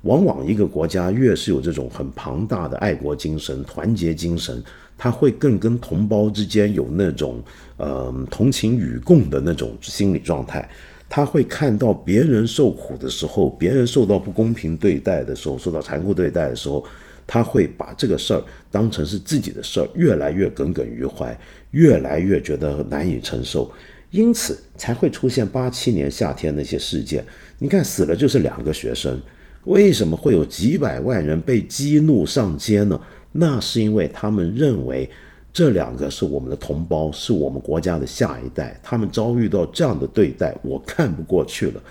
[0.05, 4.63] 往往一个国家越是有这种很庞大的爱国精神、团结精神，
[4.97, 7.43] 他会更跟同胞之间有那种
[7.77, 10.69] 呃同情与共的那种心理状态。
[11.09, 16.85] 他会看到别人受苦的时候，别人受到不公平对待的时候，受到残酷对待的时候，
[17.27, 21.39] 他会把这个事儿当成是自己的事儿，越来越耿耿于怀，
[21.71, 23.71] 越来越觉得难以承受，
[24.11, 27.25] 因此才会出现八七年夏天那些事件。
[27.59, 29.21] 你看，死了就是两个学生。
[29.65, 33.01] 为什么会有几百万人被激怒上街呢？
[33.33, 35.09] 那是因为他们认为
[35.53, 38.79] 这两个是我们的同胞，是我们国家的下一代。
[38.83, 41.83] 他们遭遇到这样的对待，我看不过去了，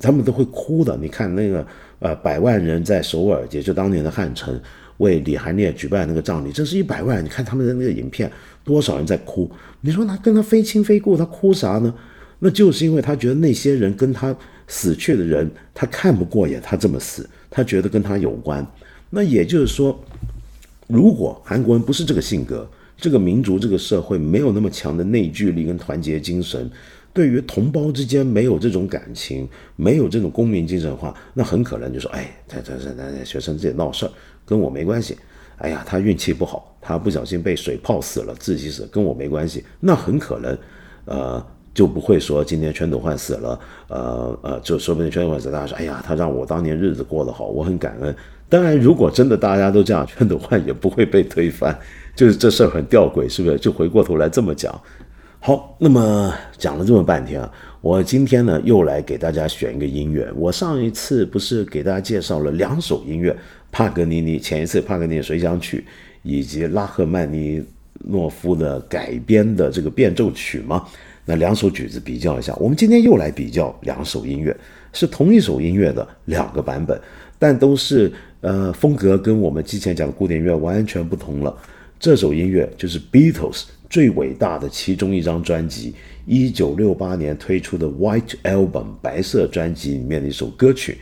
[0.00, 0.96] 他们都会哭的。
[0.96, 1.66] 你看那个
[2.00, 4.60] 呃，百万人在首尔，也就当年的汉城，
[4.98, 7.24] 为李韩烈举办那个葬礼，这是一百万。
[7.24, 8.30] 你看他们的那个影片，
[8.62, 9.50] 多少人在哭？
[9.80, 11.94] 你说他跟他非亲非故，他哭啥呢？
[12.40, 14.36] 那就是因为他觉得那些人跟他。
[14.66, 18.66] 死去的人，他看不过眼，他这么死，他觉得跟他有关。
[19.10, 19.98] 那也就是说，
[20.86, 26.70] 如果韩国人不是这个性格，这个民族、这个社会没有那么强的内聚力跟团结精神，
[27.12, 29.46] 对于同胞之间没有这种感情，
[29.76, 34.12] 没有这种公民精神的话，那很可能就说：哎，他他他他学生自己闹事儿，
[34.46, 35.16] 跟我没关系。
[35.58, 39.64] 哎呀，他运气不好，他不小心被水泡死了，自己死，跟我没关系。
[39.80, 40.58] 那很可能，
[41.04, 41.46] 呃。
[41.74, 48.14] 就不会说今天全斗焕死了，呃呃，就说不定全斗焕死，大家说，哎呀，他让我当年日子过得好，我很感恩。
[48.48, 51.76] 当然，如果真的大家都这样，全斗焕也不会被推翻。
[52.14, 53.56] 就是这事儿很吊诡，是不是？
[53.56, 54.78] 就回过头来这么讲。
[55.40, 57.50] 好，那么讲了这么半天啊，
[57.80, 60.30] 我今天呢又来给大家选一个音乐。
[60.36, 63.34] 我上一次不是给大家介绍了两首音乐，
[63.70, 65.86] 帕格尼尼前一次帕格尼尼随想曲，
[66.22, 67.64] 以及拉赫曼尼
[68.04, 70.84] 诺夫的改编的这个变奏曲吗？
[71.24, 74.56] 那两首曲子比较一下，我们今天又来比较两首音乐，
[74.92, 77.00] 是同一首音乐的两个版本，
[77.38, 81.56] 但都是呃风格跟我们之前讲的古典音乐完全不同了。
[82.00, 85.94] 这首音乐就是 Beatles 最伟大的其中一张专辑，
[86.26, 90.98] 一九六八年推出的 White Album 白色专辑里面的一首歌曲，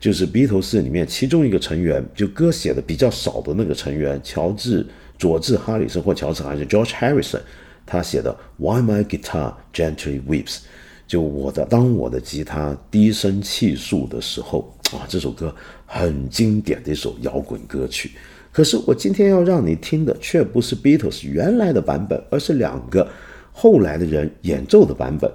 [0.00, 4.86] 就是 Beatles 里面其中一个成员，就歌写的比较少的那个成员，乔治
[5.18, 7.40] 佐治哈里森或乔治还是 George Harrison。
[7.88, 10.58] 他写的 Why my guitar gently weeps，
[11.06, 15.54] 就我的当我的吉他低声泣诉的时候啊，这首歌
[15.86, 18.12] 很经典的一首摇滚歌曲。
[18.52, 23.08] 可是我今天要让你听的却不是 Beatles 原来的版本，而是两个
[23.52, 25.30] 后来的人演奏的版本。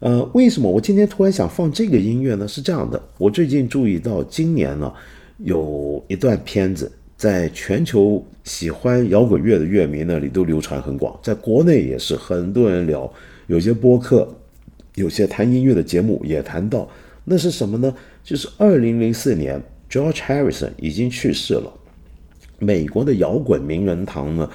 [0.00, 2.46] 呃，为什么我今天突然想放这个音乐呢？
[2.46, 4.92] 是这样的，我最近注意到今年呢
[5.38, 6.90] 有一段片子。
[7.20, 13.12] 在全球喜欢摇滚乐的乐迷那里都流传很广，在国内也是很多人聊，
[13.46, 14.26] 有些播客，
[14.94, 16.88] 有些谈音乐的节目也谈到，
[17.22, 17.94] 那是什么呢？
[18.24, 21.70] 就是二零零四年，George Harrison 已经去世了，
[22.58, 24.48] 美国的摇滚名人堂呢，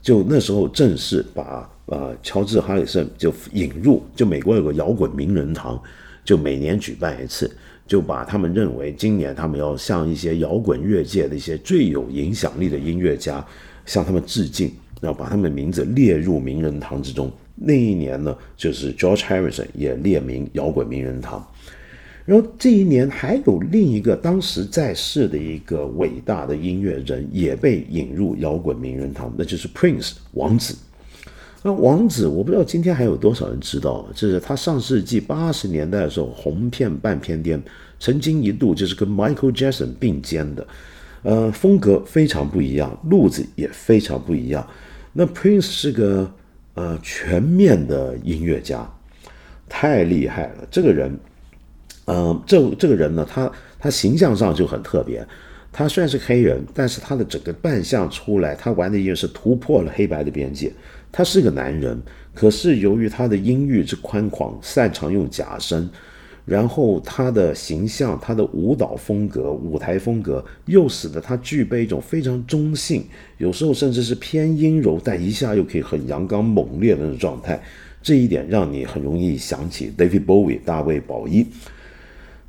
[0.00, 5.82] 就那时候正式把呃乔治哈里森就引入，就美国有个摇滚名人堂，
[6.24, 7.50] 就每年举办一次。
[7.92, 13.46] 就把他们认为今年他们要向一些摇滚乐界的一些最有影响力的音乐家
[13.84, 17.30] 向他们致敬，然后把他们的名字列入名人堂之中。
[17.54, 21.46] 那一年呢，就是 George Harrison 也列名摇滚名人堂。
[22.24, 30.74] 然后这一年还有另一个当时在世的一个伟大的音乐人也被引入摇滚名人堂，那就是 Prince 王子。
[31.64, 37.62] 那王子，我不知道今天还有多少人知道，就是他上世纪八十年代的时候红遍半边天，
[38.00, 40.66] 曾经一度就是跟 Michael Jackson 并肩的，
[41.22, 44.66] 呃，风格非常不一样，路子也非常不一样。
[45.12, 46.28] 那 Prince 是个
[46.74, 48.84] 呃全面的音乐家，
[49.68, 50.66] 太厉害了。
[50.68, 51.16] 这个人，
[52.06, 53.48] 呃，这这个人呢，他
[53.78, 55.24] 他形象上就很特别，
[55.70, 60.72] 他虽然是黑人，但是他的整个扮相出来，他玩的音乐是突破了黑白的边界。
[61.12, 62.00] 他是个男人，
[62.34, 65.88] 可是由于他的音域之宽广，擅长用假声。
[66.44, 73.04] 然后他的形象、他的舞蹈风格、舞台风格，又使得他具备一种非常中性，
[73.38, 77.62] 有时候甚至是偏阴柔，但一下又可以很阳刚猛烈的那种状态。
[78.02, 81.46] 这一点让你很容易想起 David Bowie 大卫鲍伊。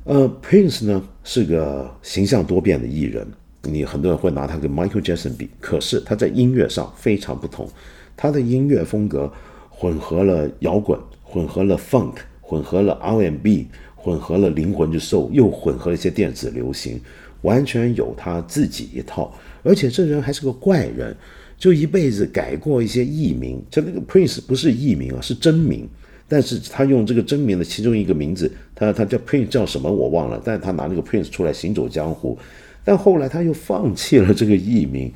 [0.02, 3.24] 呃，Prince 呢是个形象多变的艺人，
[3.62, 7.70] 你很多人会拿他跟 Michael Jackson 比，可是他在音乐上非常不同，
[8.16, 9.32] 他的音乐风格
[9.68, 13.68] 混合了摇滚，混合了 Funk，混合了 R&B。
[13.96, 17.00] 混合了灵魂之 soul，，又混合了一些电子流行，
[17.40, 19.34] 完全有他自己一套。
[19.62, 21.16] 而且这人还是个怪人，
[21.56, 23.64] 就一辈子改过一些艺名。
[23.70, 25.88] 就那个 Prince 不是艺名啊，是真名。
[26.28, 30.38] 但是他用这个真名的其中一个名字，他他叫 Prince 叫什么我忘了。
[30.44, 32.36] 但是他拿那个 Prince 出来行走江湖。
[32.84, 35.10] 但后来他又放弃了这个艺名，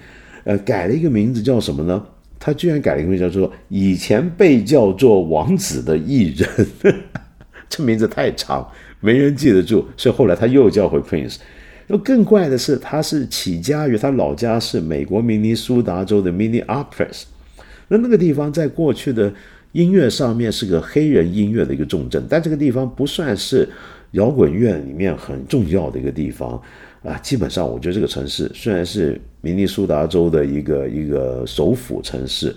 [0.44, 2.06] 呃，改了一个名字叫什么呢？
[2.40, 6.66] 他居然改了一个名字叫做以前被叫做王子的艺人。
[7.68, 8.66] 这名字太长，
[9.00, 11.36] 没人记得住，所以后来他又叫回 Prince。
[11.86, 17.24] 那更怪的是，他是起家于他老家是美国明尼苏达州的 Minneapolis。
[17.88, 19.32] 那那个地方在过去的
[19.72, 23.68] 音乐上面是个黑人音乐的一个重镇，但这个地方不算是
[24.12, 26.60] 摇滚乐里面很重要的一个地方
[27.02, 27.16] 啊。
[27.18, 32.54] 基本上，我觉得这个城市虽然是明尼苏达州的一个一个首府城市。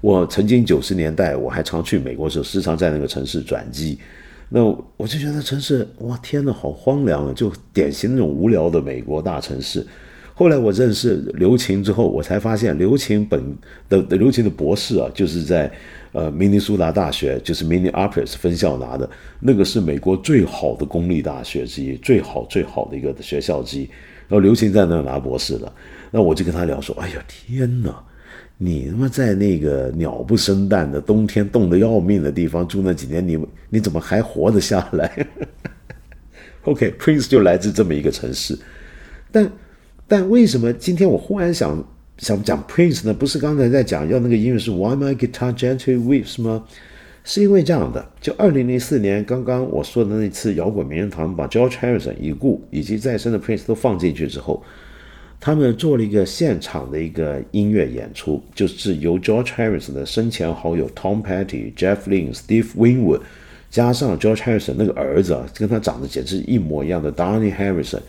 [0.00, 3.98] 我曾经九十年代我还常去美国的时候，时常在那个城市转机，
[4.48, 4.62] 那
[4.96, 9.84] 我就觉得城市哇天呐，好荒凉啊，就典型那种无聊的美国大城市。
[10.38, 13.42] 后来我认识刘琴之后，我才发现刘琴本
[13.88, 15.72] 的刘琴的博士啊，就是在
[16.12, 19.08] 呃明尼苏达大学，就是 Minneapolis 分校拿的，
[19.40, 23.88] 那个是美国最好的公立大学之一，最好最好的一个学校之一。
[24.28, 25.72] 然后刘琴在那拿博士的，
[26.10, 27.94] 那我就跟他聊说，哎呀天呐！
[28.58, 33.38] 你他妈在那个鸟不生蛋的冬天冻得要命的地方住那几年，你
[33.70, 35.26] 你怎么还活得下来？
[36.64, 38.58] OK，Prince 就来自这么一个城市，
[39.32, 39.50] 但
[40.08, 41.84] 但为什么今天我忽然想
[42.18, 43.12] 想讲 Prince 呢？
[43.12, 46.64] 不是刚才在讲要那个音乐是 Why My Guitar Gently Weeps 吗？
[47.24, 54.62] 是因为这样的，就二零零四年刚刚我说的那次摇滚名人堂，把 George Harrison 已故以及在生的 Prince 都放进去之后。
[55.38, 63.20] 他们做了一个现场的一个音乐演出，就是由 George Harrison 的生前好友 Tom Petty、Jeff Lynne、Steve Winwood，
[63.70, 68.00] 加上 George Harrison 那个儿子，跟他长得简直一模一样的 Danny Harrison，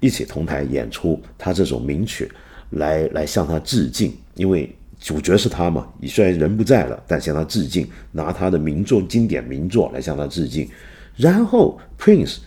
[0.00, 2.30] 一起同台演出他这首名曲，
[2.70, 4.12] 来来向他致敬。
[4.34, 4.70] 因为
[5.00, 10.68] 主角是他嘛，虽然人不在了，但向他致敬，拿他的名作、经典名作来向他致敬。
[11.16, 12.38] 然后 Prince。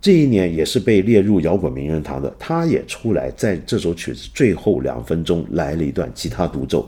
[0.00, 6.86] 这一年也是被列入摇滚名人堂的，他也出来在这首曲子最后两分钟来了一段吉他独奏。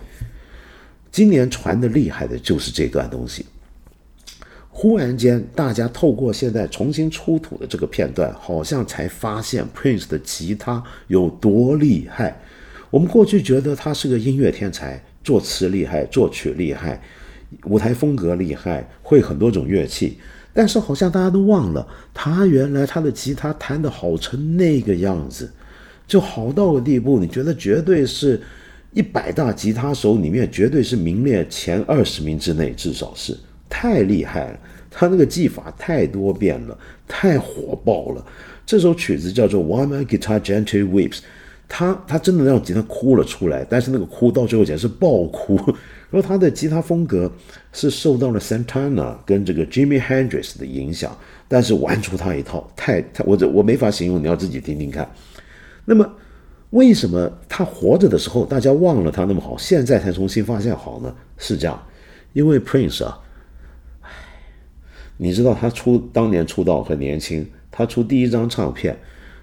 [1.11, 3.47] 今年传的厉害的就是这段东西。
[4.79, 12.39] 忽然间，大家透过现在重新出土的这个片段，好像才发现 Prince 的吉他有多厉害。
[12.91, 17.01] 我们过去觉得他是个音乐天才，作词厉害，作曲厉害，
[17.65, 20.19] 舞台风格厉害，会很多种乐器。
[20.53, 25.51] 但是好像大家都忘了，他原来他的吉他弹得好成那个样子，
[26.07, 28.39] 就好到个地步，你觉得绝对是
[28.93, 33.35] 一百大吉他手里面绝对是名列前二十名之内，至少是
[33.69, 34.59] 太厉害了。
[34.91, 38.25] 他那个技法太多变了，太火爆了。
[38.65, 41.19] 这首曲子叫做《Why My Guitar Gently Weeps》，
[41.69, 45.57] 他他真的让吉他哭了出来，但是那个哭到最后简直是爆哭。
[46.09, 47.31] 然后他的吉他风格
[47.73, 51.15] 是受到了 Santana 跟这个 Jimmy Hendrix 的影响，
[51.49, 55.07] 但是玩出他一套，太太我这我没法形容，你要自己听听看。
[55.85, 56.09] 那么
[56.71, 61.15] 为什么他活着的时候大家忘了他那么好，现在才重新发现好呢？
[61.37, 61.81] 是这样，
[62.33, 63.19] 因为 Prince 啊，
[65.17, 68.97] 你知道他出当年出道很年轻，他出第一张唱片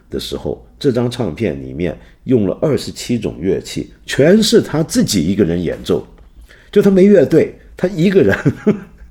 [0.10, 6.08] 的时候，这张唱片里面用了二十七种乐器，全是他自己一个人演奏。
[6.72, 8.38] 就他没乐队，他一个人，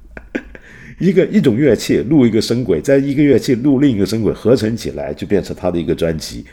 [0.99, 6.45] 一个一种乐器录一个声轨，在一个乐器录另一个声轨，合成起来就变成他的一个专辑。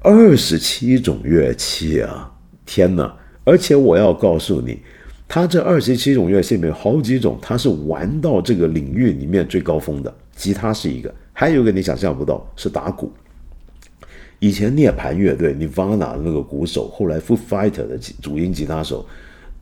[0.00, 2.30] 二十七种乐器啊，
[2.66, 3.16] 天哪！
[3.44, 4.78] 而且我要告诉你，
[5.26, 10.14] 他这二十七种乐器里面好几种，他是玩到这个领域里面最高峰的。
[10.36, 13.12] 吉他是一个，还有一个你想象不到是打鼓。
[14.40, 19.06] 以前涅槃乐队 Nirvana 那个鼓手，后来 Foo Fighter 的主音吉他手。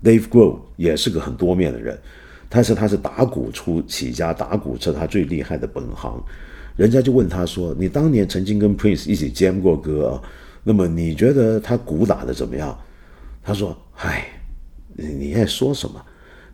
[0.03, 1.97] Dave Grohl 也是个很多面的人，
[2.49, 6.21] 但是他是打鼓出起家，打鼓是他最厉害的本行。
[6.75, 10.23] 人家就问他说：“你当年曾经跟 Prince 一起 jam 过歌啊，
[10.65, 12.77] 那么你觉得他鼓打的怎么样？”
[13.45, 14.27] 他说：“唉，
[14.97, 16.01] 你爱说什么？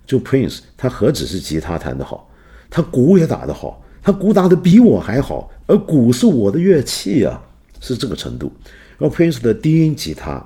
[0.07, 2.30] 就 Prince，他何止是吉他弹得好，
[2.70, 7.43] 他鼓也打得好，他鼓打的比我还好，而鼓是我的乐器啊，
[7.80, 8.53] 是这个程度。
[8.99, 10.45] 然后 Prince 的低音吉他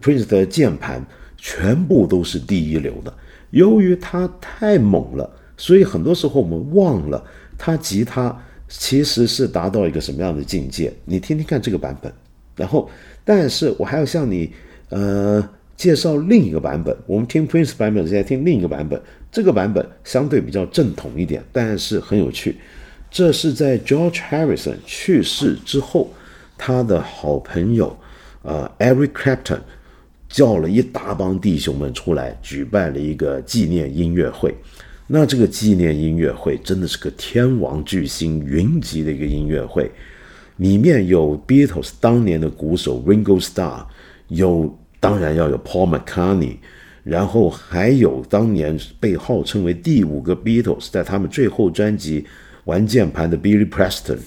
[0.00, 1.04] ，Prince 的键盘
[1.36, 3.12] 全部都是第一流的。
[3.50, 7.24] 由于他太猛了，所以很多时候我们忘了
[7.56, 8.36] 他吉他。”
[8.68, 10.92] 其实是达到一个什么样的境界？
[11.04, 12.12] 你听听看这个版本，
[12.56, 12.90] 然后，
[13.24, 14.52] 但是我还要向你，
[14.88, 15.40] 呃，
[15.76, 16.96] 介绍另一个版本。
[17.06, 19.00] 我们听 Prince 版本，现在听另一个版本。
[19.30, 22.56] 这个版本相对比较正统一点，但是很有趣。
[23.10, 26.10] 这是在 George Harrison 去世之后，
[26.56, 27.96] 他的好朋友，
[28.42, 29.60] 呃，Eric Clapton
[30.28, 34.54] 叫了一大帮弟兄们出来，举办了一个纪念音乐会。
[35.06, 39.90] 那这个纪念音乐会真的是个天王巨星云集的一个音乐会，
[40.56, 43.84] 里面有 Beatles 当年的鼓手 Ringo Starr，
[44.28, 46.56] 有当然要有 Paul McCartney，
[47.02, 52.26] 然后还有当年被号称为第五个 Beatles 在他们最后专辑
[52.64, 54.18] 玩键盘的 Billy Preston，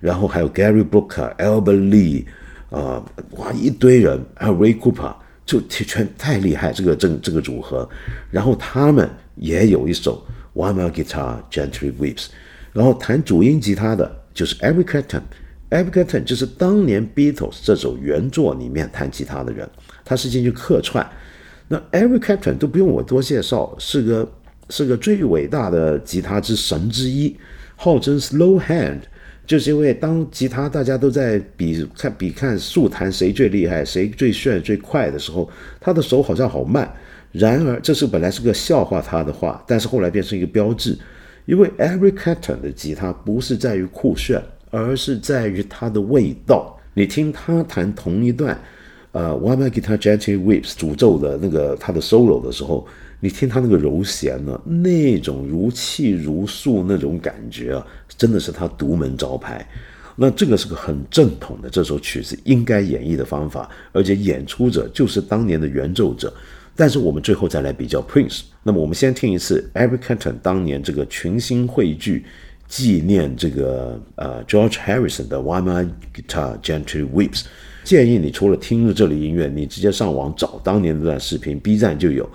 [0.00, 2.24] 然后还有 Gary Brooker、Albert Lee，
[2.70, 5.14] 啊，哇，一堆人，还有 Ray Cooper，
[5.46, 7.88] 就全太厉害，这个这这个组合，
[8.30, 9.08] 然后他们。
[9.40, 10.26] 也有一首
[10.56, 12.26] One More Guitar Gently Weeps，
[12.72, 19.70] 然后弹主音吉他的就是 Eric Clapton，Eric Clapton 就是当年 Beatles 这首原作里面弹吉他的人，
[20.08, 21.06] 他是进去客串。
[21.68, 24.26] 那 Eric Clapton 都不用我多介绍，是个
[24.70, 27.36] 是个最伟大的吉他之神之一，
[27.76, 29.00] 号称 Slow Hand，
[29.46, 36.90] 就是因为当吉他大家都在比看比看速弹谁最厉害，谁最炫最快的时候，他的手好像好慢。
[37.32, 40.96] 然而，这是本来是个笑话他的话，但是后来变成一个标志，
[41.44, 46.74] 因为 Eric Clapton 的吉他不是在于酷炫，而是在于它的味道。
[46.94, 48.58] 你听他弹同一段，
[49.18, 52.86] 呃，Why My Guitar Gently Weeps 诅咒的那个他的 solo 的时候，
[53.18, 57.84] 你听他那个柔弦呢，那种如泣如诉那种感觉啊，
[58.16, 59.68] 真的是他独门招牌。
[60.14, 66.32] 那这个是个很正统的这首曲子应该演绎的方法，而且演出者就是当年的原奏者。
[66.76, 68.42] 但是我们最后再来比较 Prince。
[68.62, 72.24] 那么我们先听一次 Eric Clapton 当年这个群星汇聚
[72.68, 77.46] 纪念这个呃 George Harrison 的 Why My Guitar Gently Weeps。
[77.88, 82.28] 建议你除了听着这里音乐，你直接上网找当年那段视频，B 站就有。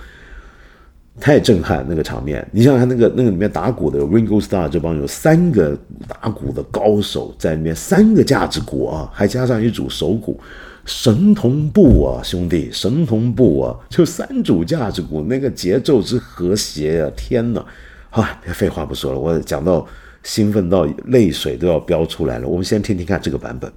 [1.19, 2.43] 太震撼那个场面！
[2.51, 5.77] 你想想那个那个里面打鼓的 Ringo Star 这帮有三个
[6.07, 10.39] 打鼓的高手在里面，三个架子鼓啊，还加上一组手鼓。
[10.85, 13.77] 神同步啊，兄弟，神同步啊！
[13.89, 17.11] 就三组架子鼓，那个节奏之和谐啊！
[17.15, 17.63] 天哪，
[18.09, 19.85] 好，别废话不说了，我讲到
[20.23, 22.47] 兴奋到泪水都要飙出来了。
[22.47, 23.71] 我们先听听看这个版本。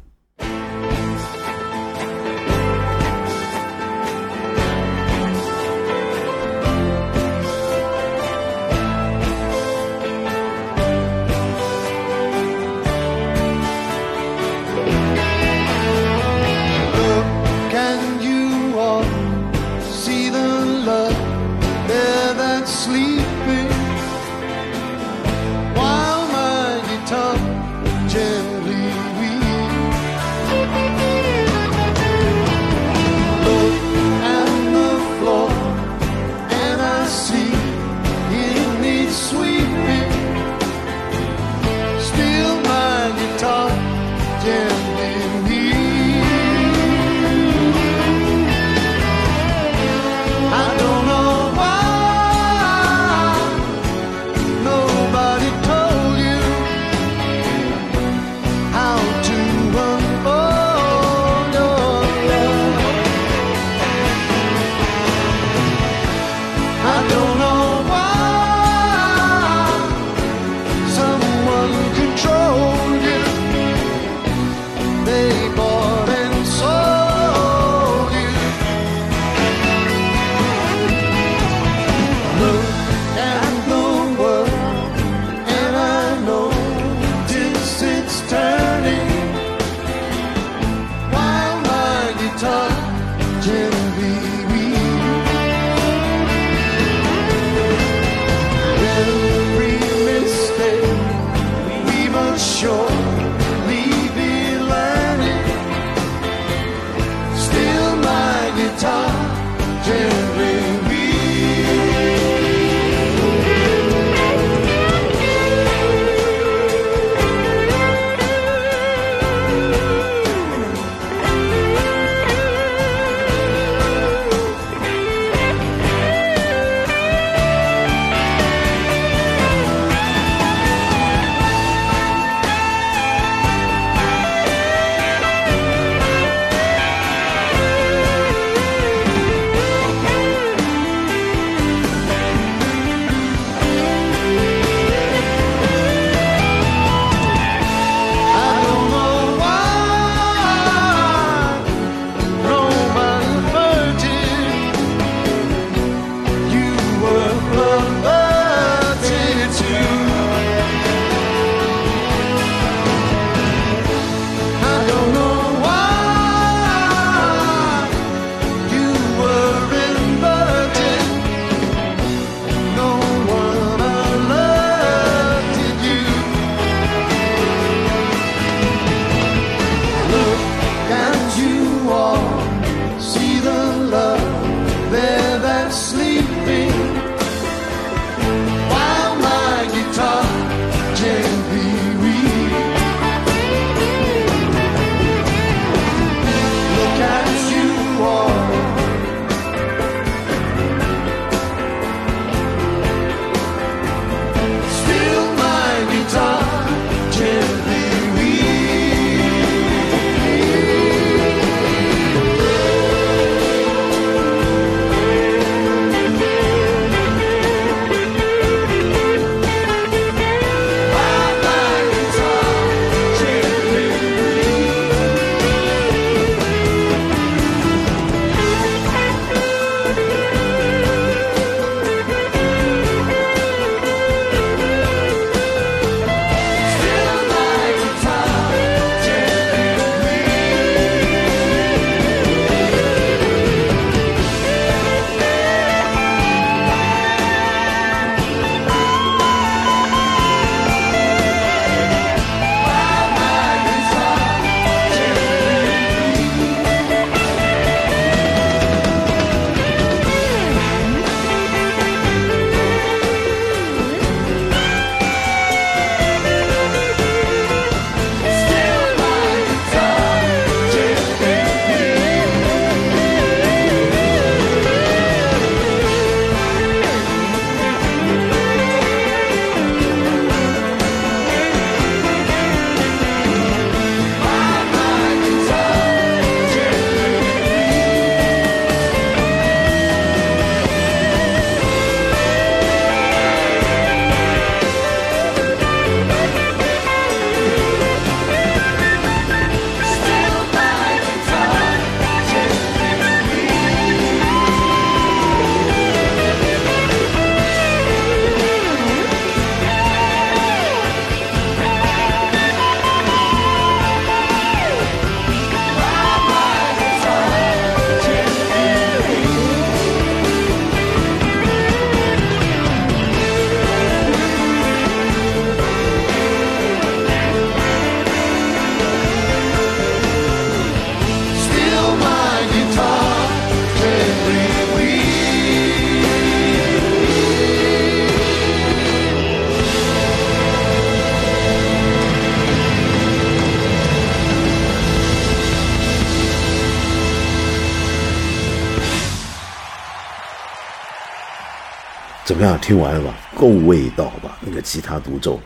[352.27, 352.59] 怎么样？
[352.61, 353.17] 听完了吧？
[353.37, 354.37] 够味道吧？
[354.45, 355.39] 那个吉他独奏，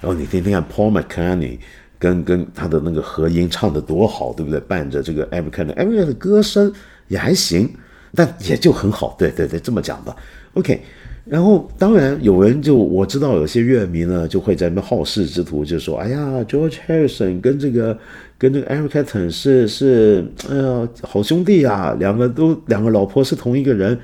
[0.00, 1.58] 然后你听听看，Paul McCartney
[1.98, 4.58] 跟跟他的那个和音唱的多好，对不对？
[4.60, 6.72] 伴着这个 Eric a n e r i c 的歌声
[7.08, 7.70] 也还行，
[8.14, 9.14] 但也就很好。
[9.18, 10.16] 对对对，这么讲吧。
[10.54, 10.80] OK，
[11.26, 16.18] 然后当然有人就我知道有些乐迷呢就会在那边好事之徒就说：“哎呀
[16.48, 17.98] ，George Harrison 跟这个
[18.38, 24.00] 跟这个 Erica 是是哎呀好兄弟啊，两个都两个老婆是同一个人。”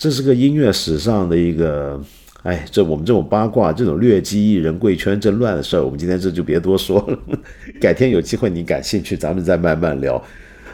[0.00, 2.00] 这是个音乐史上的一个，
[2.42, 7.18] 哎，这我们这种八卦、这种劣迹艺人、贵圈真乱的事儿，我们今天这就别多说了。
[7.78, 10.16] 改天有机会你感兴趣，咱们再慢慢聊。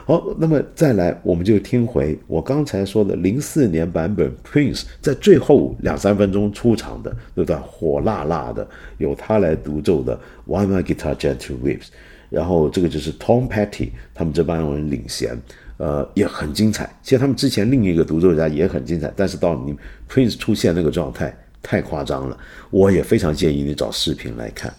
[0.04, 8.64] 好，那么再来，我们就听回我刚才说的零四年版本 Prince 在最后两三分钟出场的那段火辣辣的，
[8.98, 11.88] 由他来独奏的 Why My Guitar Gently Weeps，
[12.30, 15.36] 然后这个就是 Tom Petty 他们这帮人领衔。
[15.78, 16.88] 呃，也很精彩。
[17.02, 19.76] 其实他们之前另一个独奏家也很精彩，但是到你
[20.08, 22.38] Prince 出现那个状态太夸张了。
[22.70, 24.72] 我也非常建议你找视频来看。